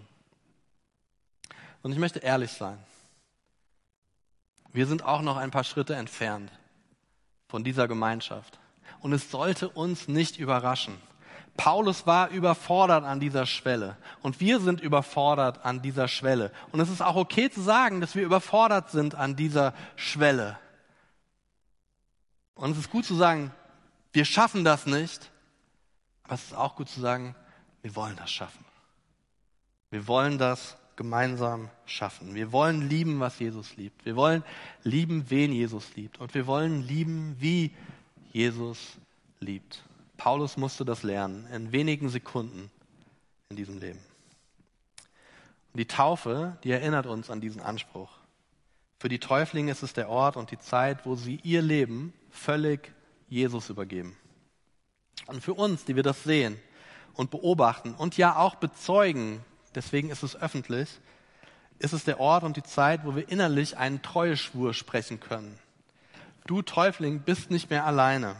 Und 1.83 1.91
ich 1.91 1.99
möchte 1.99 2.21
ehrlich 2.21 2.53
sein. 2.53 2.79
Wir 4.73 4.87
sind 4.87 5.05
auch 5.05 5.23
noch 5.23 5.37
ein 5.37 5.51
paar 5.51 5.65
Schritte 5.65 5.97
entfernt 5.97 6.53
von 7.49 7.65
dieser 7.65 7.89
Gemeinschaft. 7.89 8.61
Und 9.01 9.13
es 9.13 9.33
sollte 9.33 9.69
uns 9.69 10.07
nicht 10.07 10.39
überraschen. 10.39 10.97
Paulus 11.57 12.07
war 12.07 12.29
überfordert 12.29 13.03
an 13.03 13.19
dieser 13.19 13.45
Schwelle 13.45 13.97
und 14.23 14.39
wir 14.39 14.61
sind 14.61 14.81
überfordert 14.81 15.65
an 15.65 15.83
dieser 15.83 16.07
Schwelle. 16.07 16.53
Und 16.71 16.79
es 16.79 16.89
ist 16.89 17.03
auch 17.03 17.17
okay 17.17 17.51
zu 17.51 17.61
sagen, 17.61 18.01
dass 18.01 18.15
wir 18.15 18.23
überfordert 18.23 18.93
sind 18.93 19.17
an 19.17 19.35
dieser 19.35 19.75
Schwelle. 19.97 20.61
Und 22.55 22.71
es 22.71 22.79
ist 22.79 22.91
gut 22.91 23.05
zu 23.05 23.17
sagen, 23.17 23.51
wir 24.13 24.25
schaffen 24.25 24.65
das 24.65 24.87
nicht, 24.87 25.33
aber 26.31 26.37
es 26.37 26.45
ist 26.45 26.55
auch 26.55 26.77
gut 26.77 26.89
zu 26.89 27.01
sagen, 27.01 27.35
wir 27.83 27.97
wollen 27.97 28.15
das 28.15 28.31
schaffen. 28.31 28.65
Wir 29.91 30.07
wollen 30.07 30.39
das 30.39 30.77
gemeinsam 30.95 31.71
schaffen. 31.87 32.37
Wir 32.37 32.53
wollen 32.53 32.89
lieben, 32.89 33.19
was 33.19 33.41
Jesus 33.41 33.77
liebt. 33.77 34.05
Wir 34.05 34.15
wollen 34.15 34.45
lieben, 34.85 35.29
wen 35.29 35.53
Jesus 35.53 35.97
liebt. 35.97 36.21
Und 36.21 36.33
wir 36.35 36.47
wollen 36.47 36.87
lieben, 36.87 37.35
wie 37.41 37.75
Jesus 38.31 38.79
liebt. 39.41 39.83
Paulus 40.19 40.57
musste 40.57 40.85
das 40.85 41.03
lernen 41.03 41.49
in 41.53 41.73
wenigen 41.73 42.09
Sekunden 42.09 42.71
in 43.49 43.57
diesem 43.57 43.81
Leben. 43.81 43.99
Und 45.73 45.79
die 45.81 45.87
Taufe, 45.87 46.57
die 46.63 46.71
erinnert 46.71 47.07
uns 47.07 47.29
an 47.29 47.41
diesen 47.41 47.61
Anspruch. 47.61 48.13
Für 49.01 49.09
die 49.09 49.19
Täuflinge 49.19 49.73
ist 49.73 49.83
es 49.83 49.95
der 49.95 50.09
Ort 50.09 50.37
und 50.37 50.53
die 50.53 50.59
Zeit, 50.61 51.05
wo 51.07 51.17
sie 51.17 51.41
ihr 51.43 51.61
Leben 51.61 52.13
völlig 52.31 52.93
Jesus 53.29 53.69
übergeben. 53.69 54.17
Und 55.27 55.43
für 55.43 55.55
uns, 55.55 55.85
die 55.85 55.97
wir 55.97 56.03
das 56.03 56.25
sehen 56.25 56.59
und 57.15 57.31
beobachten 57.31 57.95
und 57.95 58.17
ja 58.17 58.37
auch 58.37 58.57
bezeugen, 58.57 59.45
deswegen 59.75 60.11
ist 60.11 60.23
es 60.23 60.37
öffentlich, 60.37 60.89
ist 61.79 61.93
es 61.93 62.05
der 62.05 62.21
Ort 62.21 62.45
und 62.45 62.57
die 62.57 62.63
Zeit, 62.63 63.05
wo 63.05 63.17
wir 63.17 63.29
innerlich 63.29 63.77
einen 63.77 64.03
Treueschwur 64.03 64.75
sprechen 64.75 65.21
können. 65.21 65.59
Du 66.47 66.63
Täufling 66.63 67.21
bist 67.21 67.51
nicht 67.51 67.71
mehr 67.71 67.87
alleine. 67.87 68.37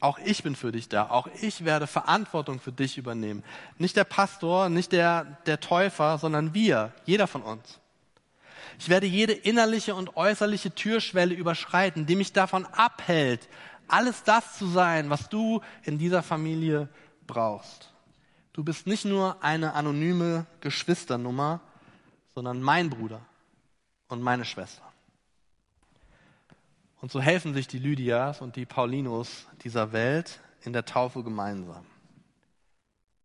Auch 0.00 0.18
ich 0.18 0.42
bin 0.42 0.54
für 0.54 0.70
dich 0.70 0.88
da. 0.88 1.08
Auch 1.08 1.28
ich 1.40 1.64
werde 1.64 1.86
Verantwortung 1.86 2.60
für 2.60 2.72
dich 2.72 2.98
übernehmen. 2.98 3.42
Nicht 3.78 3.96
der 3.96 4.04
Pastor, 4.04 4.68
nicht 4.68 4.92
der, 4.92 5.24
der 5.46 5.60
Täufer, 5.60 6.18
sondern 6.18 6.52
wir, 6.52 6.92
jeder 7.06 7.26
von 7.26 7.42
uns. 7.42 7.80
Ich 8.78 8.88
werde 8.88 9.06
jede 9.06 9.32
innerliche 9.32 9.94
und 9.94 10.16
äußerliche 10.16 10.74
Türschwelle 10.74 11.34
überschreiten, 11.34 12.06
die 12.06 12.16
mich 12.16 12.32
davon 12.32 12.66
abhält, 12.66 13.48
alles 13.88 14.22
das 14.22 14.58
zu 14.58 14.66
sein, 14.66 15.10
was 15.10 15.28
du 15.28 15.60
in 15.82 15.98
dieser 15.98 16.22
Familie 16.22 16.88
brauchst. 17.26 17.92
Du 18.52 18.62
bist 18.62 18.86
nicht 18.86 19.04
nur 19.04 19.42
eine 19.42 19.74
anonyme 19.74 20.46
Geschwisternummer, 20.60 21.60
sondern 22.34 22.62
mein 22.62 22.90
Bruder 22.90 23.20
und 24.08 24.22
meine 24.22 24.44
Schwester. 24.44 24.82
Und 27.00 27.12
so 27.12 27.20
helfen 27.20 27.52
sich 27.52 27.66
die 27.66 27.78
Lydias 27.78 28.40
und 28.40 28.56
die 28.56 28.64
Paulinos 28.64 29.46
dieser 29.62 29.92
Welt 29.92 30.40
in 30.62 30.72
der 30.72 30.84
Taufe 30.84 31.22
gemeinsam. 31.22 31.84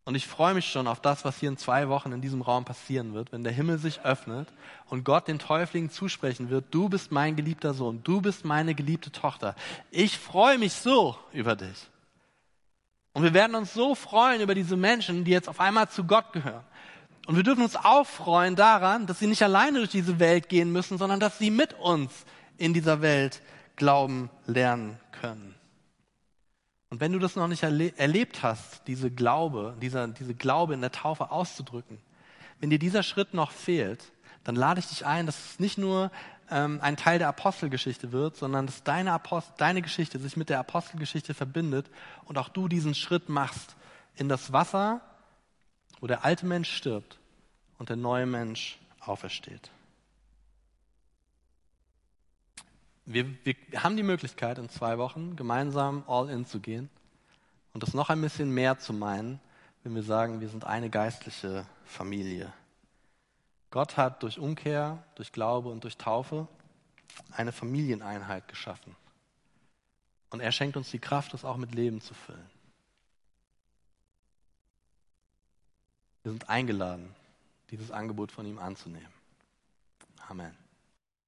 Und 0.10 0.15
ich 0.15 0.26
freue 0.26 0.56
mich 0.56 0.65
schon 0.65 0.88
auf 0.88 1.00
das, 1.00 1.24
was 1.24 1.38
hier 1.38 1.50
in 1.50 1.58
zwei 1.58 1.88
Wochen 1.88 2.12
in 2.12 2.19
diesem 2.19 2.41
Raum 2.41 2.65
passieren 2.65 3.13
wird, 3.13 3.32
wenn 3.32 3.43
der 3.43 3.54
Himmel 3.54 3.78
sich 3.78 4.02
öffnet 4.02 4.48
und 4.88 5.04
Gott 5.04 5.28
den 5.28 5.38
Täuflingen 5.38 5.91
zusprechen 5.91 6.50
wird, 6.50 6.65
du 6.72 6.89
bist 6.89 7.12
mein 7.12 7.36
geliebter 7.36 7.76
Sohn, 7.76 8.02
du 8.04 8.19
bist 8.19 8.43
meine 8.43 8.74
geliebte 8.74 9.12
Tochter. 9.12 9.54
Ich 9.91 10.17
freue 10.17 10.58
mich 10.58 10.74
so 10.74 11.15
über 11.32 11.56
dich. 11.56 11.91
Und 13.13 13.22
wir 13.22 13.36
werden 13.36 13.54
uns 13.54 13.76
so 13.76 13.93
freuen 13.93 14.41
über 14.41 14.56
diese 14.56 14.78
Menschen, 14.78 15.26
die 15.26 15.32
jetzt 15.32 15.48
auf 15.48 15.60
einmal 15.60 15.89
zu 15.89 16.04
Gott 16.04 16.34
gehören. 16.34 16.63
Und 17.28 17.36
wir 17.36 17.43
dürfen 17.43 17.62
uns 17.62 17.76
auch 17.76 18.08
freuen 18.08 18.56
daran, 18.56 19.06
dass 19.06 19.19
sie 19.19 19.28
nicht 19.28 19.43
alleine 19.43 19.78
durch 19.78 19.91
diese 19.91 20.19
Welt 20.19 20.50
gehen 20.50 20.72
müssen, 20.72 20.98
sondern 20.98 21.19
dass 21.19 21.38
sie 21.38 21.52
mit 21.52 21.76
uns 21.76 22.26
in 22.58 22.74
dieser 22.74 23.04
Welt 23.04 23.43
glauben 23.76 24.32
lernen 24.48 25.00
können. 25.12 25.59
Und 26.89 26.99
wenn 26.99 27.12
du 27.12 27.19
das 27.19 27.36
noch 27.36 27.47
nicht 27.47 27.63
erle 27.63 27.95
erlebt 27.97 28.41
hast, 28.41 28.88
diese 28.88 29.12
Glaube, 29.12 29.75
dieser, 29.82 30.08
diese 30.08 30.34
Glaube 30.34 30.73
in 30.73 30.82
der 30.82 30.91
Taufe 30.91 31.32
auszudrücken, 31.32 31.99
wenn 32.60 32.69
dir 32.69 32.80
dieser 32.80 33.04
Schritt 33.04 33.34
noch 33.34 33.52
fehlt, 33.52 34.12
dann 34.43 34.56
lade 34.56 34.80
ich 34.80 34.88
dich 34.88 35.06
ein, 35.06 35.25
dass 35.25 35.52
es 35.52 35.60
nicht 35.60 35.78
nur 35.78 36.12
ähm, 36.49 36.80
ein 36.82 36.97
Teil 36.97 37.19
der 37.19 37.28
Apostelgeschichte 37.28 38.12
wird, 38.12 38.36
sondern 38.36 38.65
dass 38.65 38.84
deine, 38.84 39.12
Apostel, 39.12 39.54
deine 39.58 39.82
Geschichte 39.82 40.19
sich 40.19 40.36
mit 40.36 40.49
der 40.49 40.60
Apostelgeschichte 40.60 41.34
verbindet 41.34 41.89
und 42.25 42.38
auch 42.38 42.49
du 42.49 42.67
diesen 42.67 42.95
Schritt 42.95 43.30
machst 43.30 43.75
in 44.15 44.30
das 44.30 44.52
Wasser, 44.52 45.02
wo 45.99 46.08
der 46.08 46.25
alte 46.25 46.45
Mensch 46.45 46.71
stirbt 46.71 47.19
und 47.78 47.89
der 47.89 47.97
neue 47.97 48.25
Mensch 48.25 48.80
aufersteht. 48.99 49.69
Wir, 53.12 53.26
wir 53.43 53.56
haben 53.84 53.98
die 53.98 54.04
Möglichkeit, 54.04 54.60
in 54.60 54.69
zwei 54.69 55.00
Wochen 55.00 55.36
gemeinsam 55.36 56.04
all 56.06 56.30
in 56.30 56.45
zu 56.45 56.60
gehen 56.60 56.91
und 57.74 57.82
das 57.82 57.95
noch 57.95 58.12
ein 58.12 58.22
bisschen 58.22 58.52
mehr 58.52 58.78
zu 58.78 58.93
meinen, 58.93 59.39
wenn 59.84 59.95
wir 59.95 60.04
sagen, 60.04 60.41
wir 60.41 60.48
sind 60.50 60.63
eine 60.63 60.91
geistliche 60.91 61.65
Familie. 61.86 62.54
Gott 63.72 63.98
hat 63.98 64.22
durch 64.22 64.38
Umkehr, 64.38 65.04
durch 65.15 65.32
Glaube 65.32 65.69
und 65.69 65.84
durch 65.86 65.98
Taufe 65.98 66.48
eine 67.32 67.52
Familieneinheit 67.52 68.48
geschaffen. 68.48 68.95
Und 70.30 70.39
er 70.39 70.52
schenkt 70.52 70.78
uns 70.78 70.91
die 70.91 71.00
Kraft, 71.00 71.34
das 71.34 71.43
auch 71.43 71.58
mit 71.58 71.74
Leben 71.74 72.02
zu 72.02 72.13
füllen. 72.13 72.50
Wir 76.22 76.32
sind 76.32 76.48
eingeladen, 76.48 77.15
dieses 77.72 77.89
Angebot 77.89 78.32
von 78.32 78.45
ihm 78.45 78.60
anzunehmen. 78.60 79.12
Amen. 80.28 80.68